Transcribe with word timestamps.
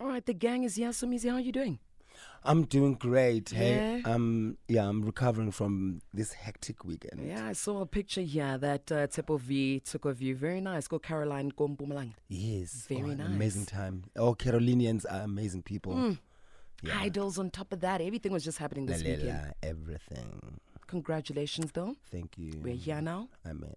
All 0.00 0.06
right, 0.06 0.24
the 0.24 0.34
gang 0.34 0.62
is 0.62 0.76
here. 0.76 0.90
Somizi, 0.90 1.28
how 1.28 1.36
are 1.36 1.40
you 1.40 1.50
doing? 1.50 1.80
I'm 2.44 2.64
doing 2.64 2.94
great. 2.94 3.50
Hey, 3.50 4.00
Yeah. 4.04 4.12
um, 4.14 4.56
yeah, 4.68 4.88
I'm 4.88 5.02
recovering 5.02 5.50
from 5.50 6.02
this 6.14 6.32
hectic 6.32 6.84
weekend. 6.84 7.26
Yeah, 7.26 7.46
I 7.48 7.52
saw 7.52 7.80
a 7.80 7.86
picture 7.86 8.20
here 8.20 8.56
that 8.58 8.92
uh, 8.92 9.08
Tepo 9.08 9.40
V 9.40 9.80
took 9.80 10.04
of 10.04 10.22
you. 10.22 10.36
Very 10.36 10.60
nice. 10.60 10.86
Go 10.86 11.00
Carolina 11.00 11.50
go 11.56 11.66
Gombumalang. 11.66 12.14
Yes, 12.28 12.86
Very 12.88 13.02
oh, 13.02 13.14
nice. 13.14 13.26
Amazing 13.26 13.66
time. 13.66 14.04
Oh, 14.16 14.34
Carolinians 14.34 15.04
are 15.04 15.22
amazing 15.22 15.62
people. 15.62 15.94
Mm. 15.94 16.18
Yeah. 16.82 17.00
Idols 17.00 17.38
on 17.40 17.50
top 17.50 17.72
of 17.72 17.80
that. 17.80 18.00
Everything 18.00 18.32
was 18.32 18.44
just 18.44 18.58
happening 18.58 18.86
this 18.86 19.02
weekend. 19.02 19.52
Everything. 19.64 20.60
Congratulations, 20.86 21.72
though. 21.72 21.96
Thank 22.10 22.38
you. 22.38 22.52
We're 22.62 22.74
here 22.76 23.02
now. 23.02 23.28
Amen. 23.44 23.74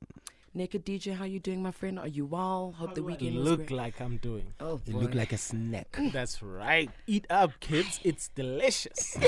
Naked 0.53 0.85
DJ, 0.85 1.15
how 1.15 1.23
you 1.23 1.39
doing, 1.39 1.63
my 1.63 1.71
friend? 1.71 1.97
Are 1.97 2.09
you 2.09 2.25
well? 2.25 2.73
Hope 2.77 2.89
How 2.89 2.93
the 2.93 3.01
do 3.01 3.07
I 3.07 3.11
weekend 3.11 3.35
was 3.37 3.45
look 3.47 3.59
great. 3.67 3.71
like 3.71 4.01
I'm 4.01 4.17
doing. 4.17 4.53
Oh, 4.59 4.81
You 4.85 4.93
boy. 4.95 4.99
look 4.99 5.15
like 5.15 5.31
a 5.31 5.37
snack. 5.37 5.97
That's 6.11 6.43
right. 6.43 6.89
Eat 7.07 7.25
up, 7.29 7.57
kids. 7.61 8.01
It's 8.03 8.27
delicious. 8.27 9.15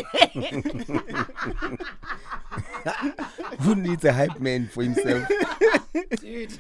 Who 3.62 3.75
needs 3.75 4.03
a 4.03 4.12
hype 4.12 4.41
man 4.41 4.67
for 4.67 4.84
himself? 4.84 5.25
dude. 6.20 6.59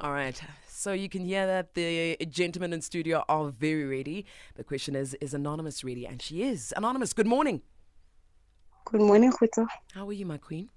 All 0.00 0.10
right. 0.12 0.40
So 0.68 0.92
you 0.92 1.08
can 1.08 1.24
hear 1.24 1.46
that 1.46 1.74
the 1.74 2.16
gentlemen 2.28 2.72
in 2.72 2.80
studio 2.82 3.22
are 3.28 3.50
very 3.50 3.84
ready. 3.84 4.26
The 4.56 4.64
question 4.64 4.96
is, 4.96 5.14
is 5.20 5.34
Anonymous 5.34 5.84
ready? 5.84 6.04
And 6.04 6.20
she 6.20 6.42
is. 6.42 6.74
Anonymous, 6.76 7.12
good 7.12 7.28
morning. 7.28 7.62
Good 8.86 9.02
morning, 9.02 9.30
Khuto. 9.30 9.68
How 9.94 10.08
are 10.08 10.12
you, 10.12 10.26
my 10.26 10.38
queen? 10.38 10.68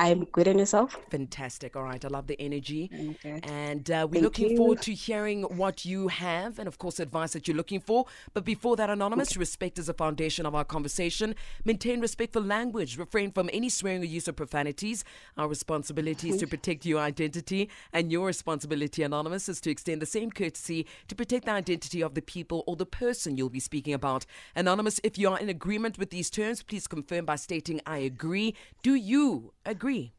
I'm 0.00 0.24
good 0.24 0.48
in 0.48 0.58
yourself. 0.58 0.96
Fantastic. 1.10 1.76
All 1.76 1.82
right. 1.82 2.02
I 2.02 2.08
love 2.08 2.26
the 2.26 2.40
energy. 2.40 2.90
Okay. 3.10 3.38
And 3.42 3.90
uh, 3.90 4.08
we're 4.08 4.14
Thank 4.14 4.24
looking 4.24 4.50
you. 4.52 4.56
forward 4.56 4.80
to 4.82 4.94
hearing 4.94 5.42
what 5.42 5.84
you 5.84 6.08
have 6.08 6.58
and, 6.58 6.66
of 6.66 6.78
course, 6.78 7.00
advice 7.00 7.34
that 7.34 7.46
you're 7.46 7.56
looking 7.56 7.80
for. 7.80 8.06
But 8.32 8.46
before 8.46 8.76
that, 8.76 8.88
Anonymous, 8.88 9.36
respect 9.36 9.78
is 9.78 9.90
a 9.90 9.92
foundation 9.92 10.46
of 10.46 10.54
our 10.54 10.64
conversation. 10.64 11.34
Maintain 11.66 12.00
respectful 12.00 12.42
language. 12.42 12.96
Refrain 12.96 13.30
from 13.30 13.50
any 13.52 13.68
swearing 13.68 14.00
or 14.00 14.06
use 14.06 14.26
of 14.26 14.36
profanities. 14.36 15.04
Our 15.36 15.48
responsibility 15.48 16.30
is 16.30 16.38
to 16.38 16.46
protect 16.46 16.86
your 16.86 17.00
identity, 17.00 17.68
and 17.92 18.10
your 18.10 18.26
responsibility, 18.26 19.02
Anonymous, 19.02 19.50
is 19.50 19.60
to 19.60 19.70
extend 19.70 20.00
the 20.00 20.06
same 20.06 20.30
courtesy 20.30 20.86
to 21.08 21.14
protect 21.14 21.44
the 21.44 21.52
identity 21.52 22.02
of 22.02 22.14
the 22.14 22.22
people 22.22 22.64
or 22.66 22.74
the 22.74 22.86
person 22.86 23.36
you'll 23.36 23.50
be 23.50 23.60
speaking 23.60 23.92
about. 23.92 24.24
Anonymous, 24.56 24.98
if 25.04 25.18
you 25.18 25.28
are 25.28 25.38
in 25.38 25.50
agreement 25.50 25.98
with 25.98 26.08
these 26.08 26.30
terms, 26.30 26.62
please 26.62 26.86
confirm 26.86 27.26
by 27.26 27.36
stating, 27.36 27.82
I 27.84 27.98
agree. 27.98 28.54
Do 28.82 28.94
you 28.94 29.52
agree? 29.70 30.12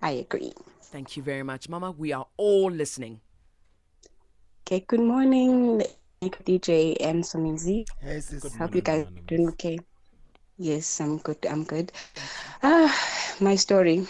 I 0.00 0.10
agree. 0.10 0.52
Thank 0.82 1.16
you 1.16 1.22
very 1.22 1.42
much, 1.42 1.68
Mama. 1.68 1.90
We 1.92 2.12
are 2.12 2.26
all 2.36 2.70
listening. 2.70 3.20
Okay, 4.66 4.84
good 4.86 5.00
morning, 5.00 5.82
DJ 6.20 6.96
and 7.00 7.22
Somizi. 7.24 7.86
Hey, 8.00 8.20
sis. 8.20 8.42
Good 8.42 8.52
Hope 8.52 8.74
you 8.74 8.80
guys 8.80 9.06
are 9.06 9.20
doing 9.26 9.48
okay. 9.50 9.78
Yes, 10.58 11.00
I'm 11.00 11.18
good. 11.18 11.38
I'm 11.48 11.64
good. 11.64 11.92
Ah, 12.62 12.92
my 13.40 13.54
story. 13.56 14.06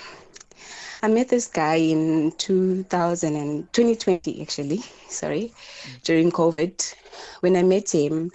I 1.03 1.09
met 1.09 1.29
this 1.29 1.47
guy 1.49 1.77
in 1.77 2.33
2000 2.39 3.37
and 3.37 3.73
2020, 3.73 4.41
actually. 4.41 4.81
Sorry, 5.09 5.53
during 6.05 6.31
COVID. 6.31 6.95
When 7.41 7.57
I 7.57 7.63
met 7.63 7.91
him, 7.93 8.31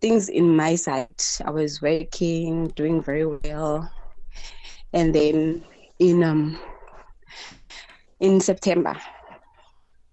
things 0.00 0.28
in 0.28 0.56
my 0.56 0.74
side, 0.76 1.08
I 1.44 1.50
was 1.50 1.82
working, 1.82 2.68
doing 2.68 3.02
very 3.02 3.26
well, 3.26 3.90
and 4.92 5.14
then 5.14 5.64
in 5.98 6.22
um 6.22 6.58
in 8.20 8.40
September, 8.40 8.96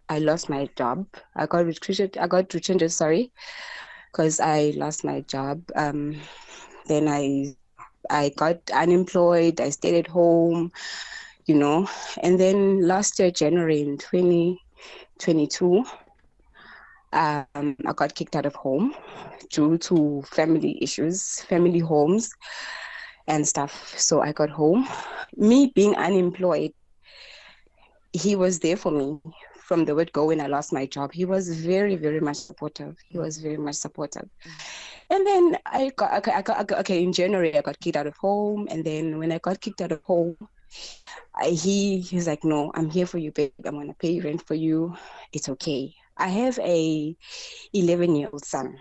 I 0.09 0.19
lost 0.19 0.49
my 0.49 0.67
job. 0.77 1.07
I 1.35 1.45
got 1.47 1.65
retreated. 1.65 2.17
I 2.17 2.27
got 2.27 2.53
retreated. 2.53 2.91
Sorry, 2.91 3.31
because 4.11 4.39
I 4.39 4.73
lost 4.75 5.03
my 5.03 5.21
job. 5.21 5.63
Um, 5.75 6.15
then 6.87 7.07
I 7.07 7.55
I 8.09 8.29
got 8.35 8.69
unemployed. 8.71 9.59
I 9.61 9.69
stayed 9.69 9.95
at 9.99 10.07
home, 10.07 10.71
you 11.45 11.55
know. 11.55 11.87
And 12.23 12.39
then 12.39 12.87
last 12.87 13.19
year, 13.19 13.31
January 13.31 13.81
in 13.81 13.97
2022, 13.97 15.85
um, 17.13 17.55
I 17.65 17.93
got 17.93 18.15
kicked 18.15 18.35
out 18.35 18.45
of 18.45 18.55
home 18.55 18.93
due 19.49 19.77
to 19.77 20.21
family 20.23 20.77
issues, 20.81 21.41
family 21.43 21.79
homes, 21.79 22.31
and 23.27 23.47
stuff. 23.47 23.93
So 23.97 24.21
I 24.21 24.31
got 24.31 24.49
home. 24.49 24.87
Me 25.35 25.71
being 25.75 25.95
unemployed, 25.95 26.71
he 28.13 28.35
was 28.35 28.59
there 28.59 28.77
for 28.77 28.91
me 28.91 29.19
from 29.67 29.83
the 29.83 29.93
word 29.93 30.11
go 30.13 30.27
when 30.27 30.39
I 30.39 30.47
lost 30.47 30.71
my 30.71 30.85
job. 30.85 31.11
He 31.11 31.25
was 31.25 31.49
very, 31.59 31.95
very 31.95 32.21
much 32.21 32.37
supportive. 32.37 32.95
He 33.09 33.19
was 33.19 33.37
very 33.37 33.57
much 33.57 33.75
supportive. 33.75 34.29
And 35.09 35.27
then 35.27 35.57
I 35.65 35.91
got, 35.95 36.13
okay, 36.19 36.31
I 36.31 36.41
got, 36.41 36.57
I 36.57 36.63
got- 36.63 36.79
okay, 36.79 37.03
in 37.03 37.11
January, 37.11 37.55
I 37.57 37.61
got 37.61 37.79
kicked 37.79 37.97
out 37.97 38.07
of 38.07 38.15
home. 38.17 38.67
And 38.71 38.83
then 38.83 39.19
when 39.19 39.31
I 39.31 39.39
got 39.39 39.59
kicked 39.59 39.81
out 39.81 39.91
of 39.91 40.01
home, 40.03 40.37
I, 41.35 41.49
he, 41.49 41.99
he's 41.99 42.27
like, 42.27 42.43
no, 42.43 42.71
I'm 42.75 42.89
here 42.89 43.05
for 43.05 43.17
you, 43.17 43.31
babe. 43.31 43.51
I'm 43.65 43.75
going 43.75 43.87
to 43.87 43.93
pay 43.93 44.19
rent 44.21 44.45
for 44.47 44.55
you. 44.55 44.95
It's 45.33 45.49
okay. 45.49 45.93
I 46.17 46.29
have 46.29 46.57
a 46.59 47.15
11 47.73 48.15
year 48.15 48.29
old 48.31 48.45
son, 48.45 48.77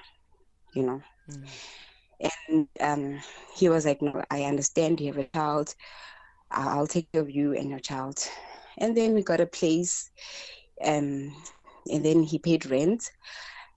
you 0.75 0.85
know. 0.85 1.03
Mm. 1.29 1.47
And 2.21 2.69
um, 2.81 3.21
he 3.55 3.69
was 3.69 3.87
like, 3.87 4.03
no, 4.03 4.23
I 4.31 4.45
understand 4.45 5.01
you 5.01 5.09
have 5.09 5.19
a 5.19 5.29
child. 5.29 5.75
I'll 6.51 6.87
take 6.87 7.13
care 7.13 7.23
of 7.23 7.31
you 7.31 7.55
and 7.55 7.71
your 7.71 7.81
child. 7.81 8.19
And 8.79 8.97
then 8.97 9.15
we 9.15 9.23
got 9.23 9.41
a 9.41 9.47
place, 9.47 10.11
um, 10.85 11.35
and 11.91 12.05
then 12.05 12.23
he 12.23 12.39
paid 12.39 12.67
rent. 12.67 13.11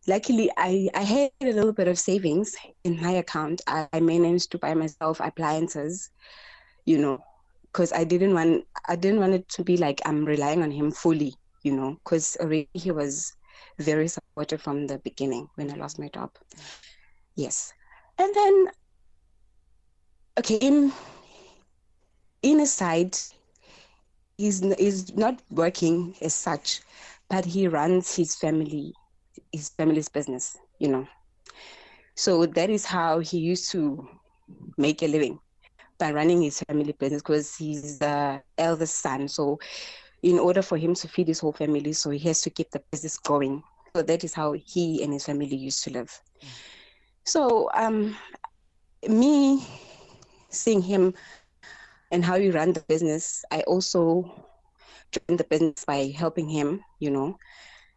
Luckily, 0.08 0.52
I, 0.58 0.90
I 0.96 1.02
had 1.04 1.32
a 1.42 1.46
little 1.54 1.74
bit 1.74 1.88
of 1.88 2.00
savings 2.00 2.56
in 2.84 3.02
my 3.02 3.12
account. 3.12 3.62
I, 3.68 3.88
I 3.94 4.00
managed 4.00 4.52
to 4.52 4.60
buy 4.60 4.74
myself 4.74 5.20
appliances, 5.20 6.10
you 6.86 6.98
know, 6.98 7.24
because 7.72 7.94
I 7.94 8.04
didn't 8.04 8.34
want 8.34 8.66
I 8.88 8.96
didn't 8.96 9.20
want 9.20 9.34
it 9.34 9.50
to 9.50 9.64
be 9.64 9.78
like 9.78 10.02
I'm 10.06 10.26
relying 10.26 10.64
on 10.64 10.72
him 10.72 10.92
fully, 10.92 11.36
you 11.64 11.74
know, 11.76 11.98
because 12.04 12.38
already 12.40 12.70
he 12.74 12.92
was 12.92 13.34
very 13.80 14.08
supportive 14.08 14.62
from 14.62 14.88
the 14.88 15.00
beginning 15.00 15.50
when 15.56 15.72
I 15.72 15.76
lost 15.76 16.00
my 16.00 16.10
job. 16.10 16.32
Yes, 17.36 17.74
and 18.20 18.36
then 18.36 18.68
okay, 20.38 20.56
in 20.56 20.92
in 22.44 22.60
a 22.60 22.66
side, 22.66 23.18
he's 24.38 24.60
he's 24.78 25.16
not 25.16 25.42
working 25.52 26.16
as 26.22 26.34
such, 26.34 26.82
but 27.30 27.46
he 27.46 27.68
runs 27.68 28.16
his 28.16 28.36
family 28.36 28.94
his 29.52 29.70
family's 29.70 30.10
business, 30.10 30.58
you 30.80 30.90
know. 30.90 31.08
So 32.16 32.46
that 32.46 32.70
is 32.70 32.86
how 32.86 33.20
he 33.20 33.40
used 33.40 33.72
to 33.72 34.08
make 34.78 35.02
a 35.02 35.08
living 35.08 35.40
by 35.98 36.12
running 36.12 36.42
his 36.42 36.62
family 36.68 36.94
business 36.94 37.22
because 37.22 37.56
he's 37.56 38.00
the 38.00 38.42
eldest 38.58 38.96
son. 38.96 39.28
So 39.28 39.60
in 40.24 40.40
order 40.40 40.62
for 40.62 40.78
him 40.78 40.96
to 40.96 41.08
feed 41.08 41.28
his 41.28 41.40
whole 41.40 41.54
family, 41.54 41.94
so 41.94 42.10
he 42.10 42.20
has 42.28 42.42
to 42.42 42.50
keep 42.50 42.70
the 42.72 42.82
business 42.92 43.18
going. 43.18 43.64
So 43.96 44.02
that 44.02 44.24
is 44.24 44.34
how 44.34 44.54
he 44.54 45.04
and 45.04 45.14
his 45.14 45.26
family 45.26 45.56
used 45.56 45.84
to 45.86 45.92
live. 45.92 46.22
So 47.30 47.70
um 47.74 48.18
me 49.08 49.64
seeing 50.50 50.82
him 50.82 51.14
and 52.12 52.26
how 52.26 52.38
he 52.40 52.50
ran 52.52 52.74
the 52.74 52.82
business, 52.82 53.44
I 53.52 53.62
also 53.62 54.32
joined 55.12 55.40
the 55.40 55.46
business 55.46 55.86
by 55.86 56.14
helping 56.16 56.50
him, 56.50 56.82
you 57.00 57.12
know, 57.12 57.38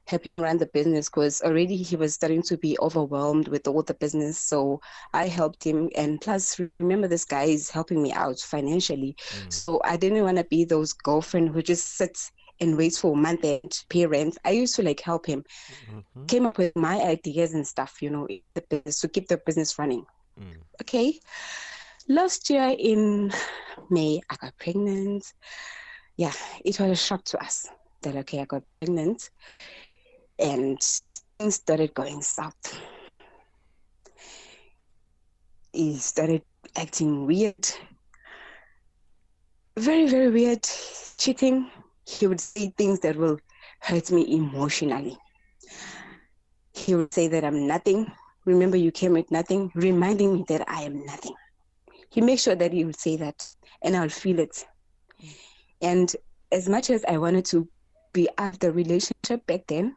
helping 0.06 0.31
run 0.38 0.59
the 0.59 0.66
business 0.66 1.09
because 1.09 1.42
already 1.42 1.76
he 1.76 1.97
was 1.97 2.15
starting 2.15 2.42
to 2.44 2.59
be 2.59 2.78
overwhelmed 2.81 3.48
with 3.48 3.66
all 3.69 3.82
the 3.82 3.94
business. 3.94 4.38
So 4.38 4.81
I 5.12 5.28
helped 5.28 5.65
him. 5.65 5.91
And 5.97 6.21
plus, 6.21 6.60
remember, 6.60 7.09
this 7.09 7.25
guy 7.25 7.44
is 7.44 7.71
helping 7.71 8.03
me 8.03 8.12
out 8.12 8.38
financially. 8.41 9.16
So 9.50 9.81
I 9.84 9.97
didn't 9.97 10.25
want 10.25 10.38
to 10.38 10.44
be 10.44 10.65
those 10.65 10.92
girlfriend 10.92 11.50
who 11.50 11.62
just 11.62 11.97
sits 11.97 12.32
and 12.62 12.76
waits 12.78 12.98
for 12.98 13.12
a 13.12 13.16
month 13.16 13.44
end 13.44 13.84
rent. 14.10 14.38
I 14.44 14.50
used 14.52 14.76
to 14.76 14.82
like 14.82 15.00
help 15.00 15.26
him, 15.26 15.44
Mhm. 15.90 16.28
came 16.28 16.46
up 16.46 16.58
with 16.58 16.74
my 16.76 17.00
ideas 17.03 17.54
and 17.54 17.66
stuff, 17.66 18.00
you 18.00 18.10
know, 18.10 18.26
the 18.54 18.62
business 18.70 19.00
to 19.00 19.09
keep 19.09 19.28
the 19.28 19.36
business 19.44 19.78
running. 19.78 20.06
Mm. 20.41 20.62
Okay. 20.80 21.20
Last 22.09 22.48
year 22.50 22.74
in 22.78 23.32
May, 23.91 24.20
I 24.30 24.36
got 24.36 24.56
pregnant. 24.59 25.32
Yeah, 26.16 26.32
it 26.64 26.78
was 26.78 26.91
a 26.91 26.97
shock 26.97 27.24
to 27.24 27.42
us 27.42 27.66
that, 28.03 28.16
okay, 28.16 28.41
I 28.41 28.44
got 28.44 28.62
pregnant 28.80 29.30
and 30.38 30.78
things 31.38 31.54
started 31.56 31.94
going 31.94 32.22
south. 32.22 32.80
He 35.72 35.97
started 35.98 36.42
acting 36.76 37.26
weird, 37.26 37.66
very, 39.76 40.06
very 40.08 40.30
weird, 40.30 40.68
cheating. 41.18 41.70
He 42.07 42.27
would 42.27 42.41
say 42.41 42.72
things 42.77 43.01
that 43.01 43.16
will 43.16 43.39
hurt 43.81 44.10
me 44.10 44.34
emotionally. 44.34 45.19
He 46.75 46.95
would 46.95 47.13
say 47.13 47.28
that 47.28 47.45
I'm 47.45 47.66
nothing. 47.66 48.10
Remember, 48.45 48.77
you 48.77 48.91
came 48.91 49.13
with 49.13 49.31
nothing, 49.31 49.71
reminding 49.75 50.34
me 50.34 50.45
that 50.49 50.69
I 50.69 50.83
am 50.83 51.04
nothing. 51.04 51.34
He 52.10 52.21
makes 52.21 52.43
sure 52.43 52.54
that 52.57 52.72
he 52.72 52.84
would 52.84 52.99
say 52.99 53.16
that, 53.16 53.47
and 53.83 53.97
I'll 53.97 54.09
feel 54.09 54.39
it. 54.41 54.65
And 55.81 56.15
as 56.51 56.69
much 56.69 56.91
as 56.91 57.04
I 57.04 57.19
wanted 57.19 57.45
to 57.47 57.69
be 58.13 58.28
out 58.39 58.54
of 58.54 58.59
the 58.60 58.72
relationship 58.72 59.47
back 59.47 59.66
then, 59.69 59.97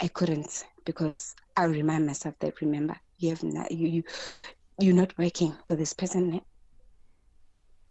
I 0.00 0.08
couldn't 0.08 0.64
because 0.84 1.34
I 1.56 1.64
remind 1.64 2.06
myself 2.06 2.34
that 2.40 2.60
remember 2.60 2.96
you 3.18 3.30
have 3.30 3.42
not, 3.42 3.70
you 3.70 3.88
you 3.88 4.02
you're 4.80 4.94
not 4.94 5.16
working 5.18 5.54
for 5.66 5.76
this 5.76 5.92
person 5.92 6.40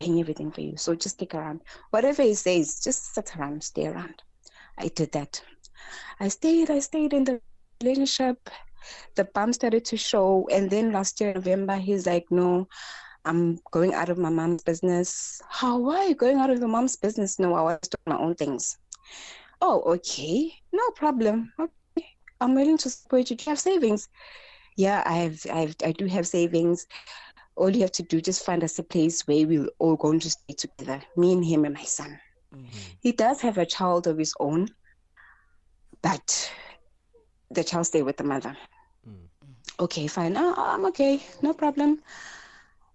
everything 0.01 0.51
for 0.51 0.61
you. 0.61 0.77
So 0.77 0.95
just 0.95 1.15
stick 1.15 1.33
around. 1.33 1.61
Whatever 1.91 2.23
he 2.23 2.33
says, 2.33 2.79
just 2.79 3.13
sit 3.13 3.35
around, 3.35 3.63
stay 3.63 3.87
around. 3.87 4.21
I 4.77 4.87
did 4.89 5.11
that. 5.13 5.41
I 6.19 6.27
stayed, 6.27 6.69
I 6.69 6.79
stayed 6.79 7.13
in 7.13 7.23
the 7.23 7.41
relationship. 7.81 8.49
The 9.15 9.25
bump 9.25 9.53
started 9.55 9.85
to 9.85 9.97
show. 9.97 10.47
And 10.51 10.69
then 10.69 10.91
last 10.91 11.19
year, 11.19 11.33
November, 11.33 11.75
he's 11.75 12.05
like, 12.05 12.25
No, 12.29 12.67
I'm 13.25 13.59
going 13.71 13.93
out 13.93 14.09
of 14.09 14.17
my 14.17 14.29
mom's 14.29 14.63
business. 14.63 15.41
How 15.49 15.89
are 15.89 16.05
you 16.05 16.15
going 16.15 16.37
out 16.37 16.49
of 16.49 16.59
your 16.59 16.67
mom's 16.67 16.95
business? 16.95 17.39
No, 17.39 17.55
I 17.55 17.61
was 17.61 17.79
doing 17.81 18.17
my 18.17 18.23
own 18.23 18.35
things. 18.35 18.77
Oh, 19.61 19.81
okay. 19.95 20.53
No 20.71 20.89
problem. 20.91 21.51
Okay. 21.59 22.07
I'm 22.39 22.53
willing 22.55 22.77
to 22.77 22.89
support 22.89 23.29
you. 23.29 23.35
Do 23.35 23.43
you 23.43 23.51
have 23.51 23.59
savings? 23.59 24.07
Yeah, 24.77 25.01
I 25.05 25.13
have 25.15 25.45
I 25.51 25.59
have 25.61 25.75
I 25.83 25.91
do 25.91 26.05
have 26.05 26.27
savings 26.27 26.85
all 27.57 27.69
you 27.75 27.81
have 27.81 27.91
to 27.91 28.03
do 28.03 28.21
just 28.21 28.45
find 28.45 28.63
us 28.63 28.79
a 28.79 28.83
place 28.83 29.27
where 29.27 29.45
we're 29.47 29.67
all 29.79 29.95
going 29.95 30.19
to 30.19 30.29
stay 30.29 30.53
together 30.53 31.01
me 31.15 31.33
and 31.33 31.43
him 31.43 31.65
and 31.65 31.73
my 31.73 31.83
son. 31.83 32.19
Mm-hmm. 32.55 32.67
he 33.01 33.11
does 33.11 33.41
have 33.41 33.57
a 33.57 33.65
child 33.65 34.07
of 34.07 34.17
his 34.17 34.33
own 34.39 34.69
but 36.01 36.49
the 37.51 37.63
child 37.63 37.87
stay 37.87 38.01
with 38.01 38.15
the 38.15 38.23
mother. 38.23 38.55
Mm-hmm. 39.07 39.83
okay 39.83 40.07
fine. 40.07 40.37
Oh, 40.37 40.53
i'm 40.57 40.85
okay. 40.85 41.21
No 41.41 41.53
problem. 41.53 42.01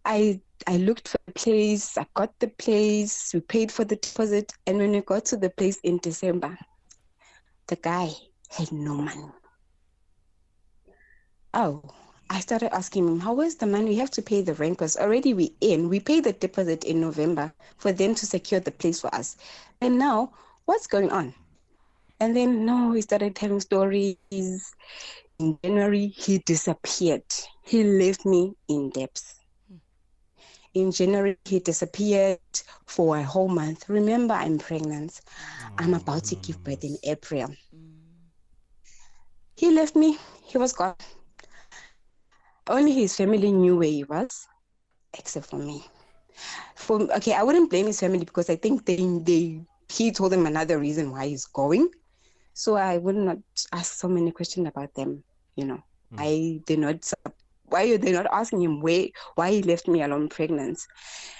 I 0.05 0.41
i 0.67 0.77
looked 0.77 1.09
for 1.09 1.19
a 1.29 1.33
place. 1.33 1.99
I 1.99 2.07
got 2.15 2.39
the 2.39 2.49
place. 2.49 3.33
We 3.35 3.41
paid 3.41 3.71
for 3.71 3.85
the 3.85 3.97
deposit. 3.97 4.53
And 4.67 4.79
when 4.79 4.93
we 4.93 5.01
got 5.01 5.27
to 5.27 5.37
the 5.37 5.51
place 5.51 5.79
in 5.83 5.99
december 5.99 6.57
the 7.67 7.77
guy 7.77 8.11
had 8.51 8.73
no 8.73 8.95
money. 8.95 9.31
Oh 11.55 11.83
I 12.33 12.41
started 12.41 12.75
asking 12.75 13.07
him, 13.07 13.21
how 13.21 13.39
is 13.43 13.57
the 13.57 13.67
money? 13.67 13.91
We 13.91 13.97
have 13.97 14.11
to 14.13 14.23
pay 14.23 14.41
the 14.41 14.55
rent 14.55 14.79
because 14.79 14.97
already 14.97 15.35
we 15.35 15.55
in. 15.61 15.91
We 15.91 16.01
paid 16.01 16.25
the 16.25 16.33
deposit 16.33 16.83
in 16.85 16.99
November 16.99 17.53
for 17.77 17.93
them 17.93 18.15
to 18.15 18.25
secure 18.25 18.59
the 18.59 18.71
place 18.71 19.03
for 19.03 19.15
us. 19.15 19.37
And 19.83 19.99
now, 19.99 20.33
what's 20.65 20.87
going 20.87 21.11
on? 21.11 21.35
And 22.21 22.35
then, 22.35 22.65
no, 22.65 22.93
he 22.93 23.03
started 23.03 23.37
telling 23.37 23.61
stories. 23.61 24.17
In 24.31 25.59
January, 25.63 26.07
he 26.07 26.39
disappeared. 26.39 27.25
He 27.65 27.85
left 27.85 28.25
me 28.25 28.55
in 28.67 28.89
debts. 28.89 29.35
In 30.73 30.91
January, 30.91 31.37
he 31.45 31.59
disappeared 31.59 32.39
for 32.87 33.19
a 33.19 33.23
whole 33.23 33.49
month. 33.49 33.91
Remember, 33.91 34.33
I'm 34.33 34.57
pregnant. 34.57 35.21
I'm 35.77 35.93
about 35.93 36.25
to 36.25 36.37
give 36.37 36.65
birth 36.65 36.83
in 36.83 36.97
April. 37.05 37.49
Mm. 37.77 37.99
He 39.55 39.71
left 39.71 39.95
me. 39.97 40.17
He 40.47 40.57
was 40.57 40.73
gone. 40.73 40.95
Only 42.69 42.93
his 42.93 43.17
family 43.17 43.51
knew 43.51 43.77
where 43.77 43.89
he 43.89 44.05
was, 44.05 44.47
except 45.19 45.47
for 45.47 45.57
me. 45.57 45.85
For 46.77 47.03
okay, 47.17 47.35
I 47.35 47.43
wouldn't 47.43 47.71
blame 47.71 47.87
his 47.87 48.01
family 48.01 48.25
because 48.25 48.49
I 48.49 48.57
think 48.57 48.87
they 48.87 48.97
they 48.97 49.61
he 49.89 50.13
told 50.13 50.33
them 50.33 50.47
another 50.47 50.79
reason 50.79 51.11
why 51.11 51.27
he's 51.27 51.47
going. 51.47 51.89
So 52.55 52.77
I 52.77 52.99
would 52.99 53.17
not 53.17 53.39
ask 53.73 53.95
so 53.95 54.09
many 54.09 54.31
questions 54.31 54.69
about 54.69 54.95
them. 54.95 55.25
You 55.57 55.65
know, 55.67 55.83
mm. 56.13 56.19
I 56.19 56.61
did 56.67 56.79
not. 56.79 57.11
Why 57.65 57.91
are 57.91 57.99
they 57.99 58.13
not 58.13 58.27
asking 58.31 58.63
him 58.63 58.81
where 58.81 59.07
why 59.35 59.51
he 59.51 59.63
left 59.63 59.89
me 59.89 60.03
alone 60.03 60.29
pregnant? 60.29 60.79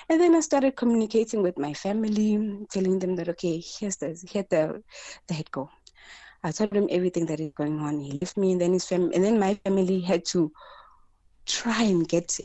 And 0.09 0.21
then 0.21 0.35
I 0.35 0.41
started 0.41 0.77
communicating 0.77 1.43
with 1.43 1.59
my 1.59 1.75
family, 1.75 2.67
telling 2.71 2.99
them 2.99 3.17
that 3.17 3.29
okay, 3.31 3.63
here's 3.63 3.97
the 3.97 4.19
here 4.29 4.45
the 4.51 4.83
the 5.29 5.35
head 5.35 5.51
go. 5.51 5.71
I 6.45 6.51
told 6.51 6.75
him 6.75 6.89
everything 6.91 7.27
that 7.27 7.39
is 7.39 7.53
going 7.53 7.79
on. 7.79 8.01
He 8.01 8.19
left 8.19 8.37
me, 8.37 8.53
and 8.53 8.61
then 8.61 8.73
his 8.73 8.87
family, 8.87 9.15
and 9.15 9.25
then 9.25 9.39
my 9.39 9.55
family 9.55 10.01
had 10.01 10.25
to 10.27 10.51
try 11.47 11.83
and 11.83 12.09
get 12.09 12.39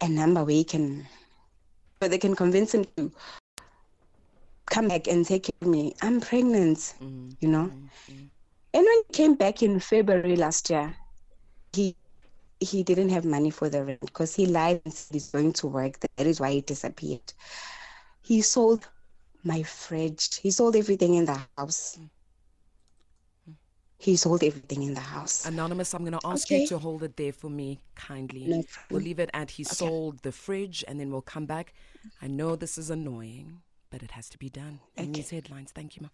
a 0.00 0.08
number 0.08 0.44
where 0.44 0.54
he 0.54 0.64
can, 0.64 1.06
where 1.98 2.08
they 2.08 2.18
can 2.18 2.34
convince 2.34 2.74
him 2.74 2.84
to 2.96 3.12
come 4.66 4.88
back 4.88 5.06
and 5.06 5.26
take 5.26 5.44
care 5.44 5.58
of 5.60 5.68
me. 5.68 5.94
I'm 6.02 6.20
pregnant, 6.20 6.78
mm-hmm. 6.78 7.30
you 7.40 7.48
know. 7.48 7.70
Mm-hmm. 7.70 8.24
And 8.74 8.84
when 8.84 9.02
he 9.06 9.12
came 9.12 9.34
back 9.34 9.62
in 9.62 9.78
February 9.80 10.36
last 10.36 10.70
year, 10.70 10.94
he 11.72 11.94
he 12.60 12.82
didn't 12.82 13.08
have 13.08 13.24
money 13.24 13.50
for 13.50 13.68
the 13.68 13.84
rent 13.84 14.00
because 14.00 14.34
he 14.34 14.46
lied 14.46 14.80
and 14.84 14.94
said 14.94 15.14
he's 15.14 15.30
going 15.30 15.52
to 15.54 15.66
work. 15.66 15.98
That 16.16 16.26
is 16.26 16.40
why 16.40 16.52
he 16.52 16.60
disappeared. 16.60 17.32
He 18.22 18.40
sold 18.40 18.88
my 19.44 19.62
fridge. 19.64 20.38
He 20.38 20.50
sold 20.50 20.76
everything 20.76 21.14
in 21.14 21.24
the 21.24 21.38
house. 21.58 21.98
He 24.02 24.16
sold 24.16 24.42
everything 24.42 24.82
in 24.82 24.94
the 24.94 25.00
house. 25.00 25.46
Anonymous, 25.46 25.94
I'm 25.94 26.00
going 26.00 26.18
to 26.18 26.26
ask 26.26 26.48
okay. 26.48 26.62
you 26.62 26.66
to 26.66 26.78
hold 26.78 27.04
it 27.04 27.16
there 27.16 27.32
for 27.32 27.48
me 27.48 27.78
kindly. 27.94 28.46
No 28.46 28.64
we'll 28.90 29.00
leave 29.00 29.20
it 29.20 29.30
at 29.32 29.52
he 29.52 29.62
okay. 29.62 29.74
sold 29.74 30.18
the 30.22 30.32
fridge 30.32 30.84
and 30.88 30.98
then 30.98 31.12
we'll 31.12 31.22
come 31.22 31.46
back. 31.46 31.72
I 32.20 32.26
know 32.26 32.56
this 32.56 32.78
is 32.78 32.90
annoying, 32.90 33.62
but 33.90 34.02
it 34.02 34.10
has 34.10 34.28
to 34.30 34.38
be 34.38 34.48
done. 34.48 34.80
Okay. 34.98 35.04
In 35.04 35.12
these 35.12 35.30
headlines. 35.30 35.70
Thank 35.70 35.94
you, 35.94 36.02
ma. 36.02 36.08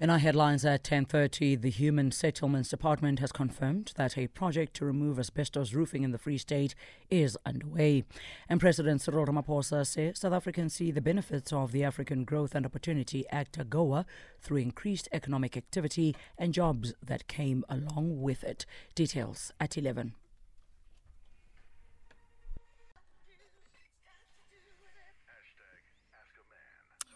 In 0.00 0.10
our 0.10 0.18
headlines 0.18 0.64
at 0.64 0.82
10:30, 0.82 1.54
the 1.54 1.70
Human 1.70 2.10
Settlements 2.10 2.68
Department 2.68 3.20
has 3.20 3.30
confirmed 3.30 3.92
that 3.94 4.18
a 4.18 4.26
project 4.26 4.74
to 4.74 4.84
remove 4.84 5.20
asbestos 5.20 5.72
roofing 5.72 6.02
in 6.02 6.10
the 6.10 6.18
Free 6.18 6.36
State 6.36 6.74
is 7.10 7.38
underway. 7.46 8.02
And 8.48 8.58
President 8.58 9.02
Cyril 9.02 9.26
Ramaphosa 9.26 9.86
says 9.86 10.18
South 10.18 10.32
Africans 10.32 10.74
see 10.74 10.90
the 10.90 11.00
benefits 11.00 11.52
of 11.52 11.70
the 11.70 11.84
African 11.84 12.24
Growth 12.24 12.56
and 12.56 12.66
Opportunity 12.66 13.24
Act 13.30 13.56
AGOA 13.56 14.04
through 14.40 14.56
increased 14.56 15.08
economic 15.12 15.56
activity 15.56 16.16
and 16.36 16.52
jobs 16.52 16.94
that 17.00 17.28
came 17.28 17.64
along 17.68 18.20
with 18.20 18.42
it. 18.42 18.66
Details 18.96 19.52
at 19.60 19.78
11. 19.78 20.14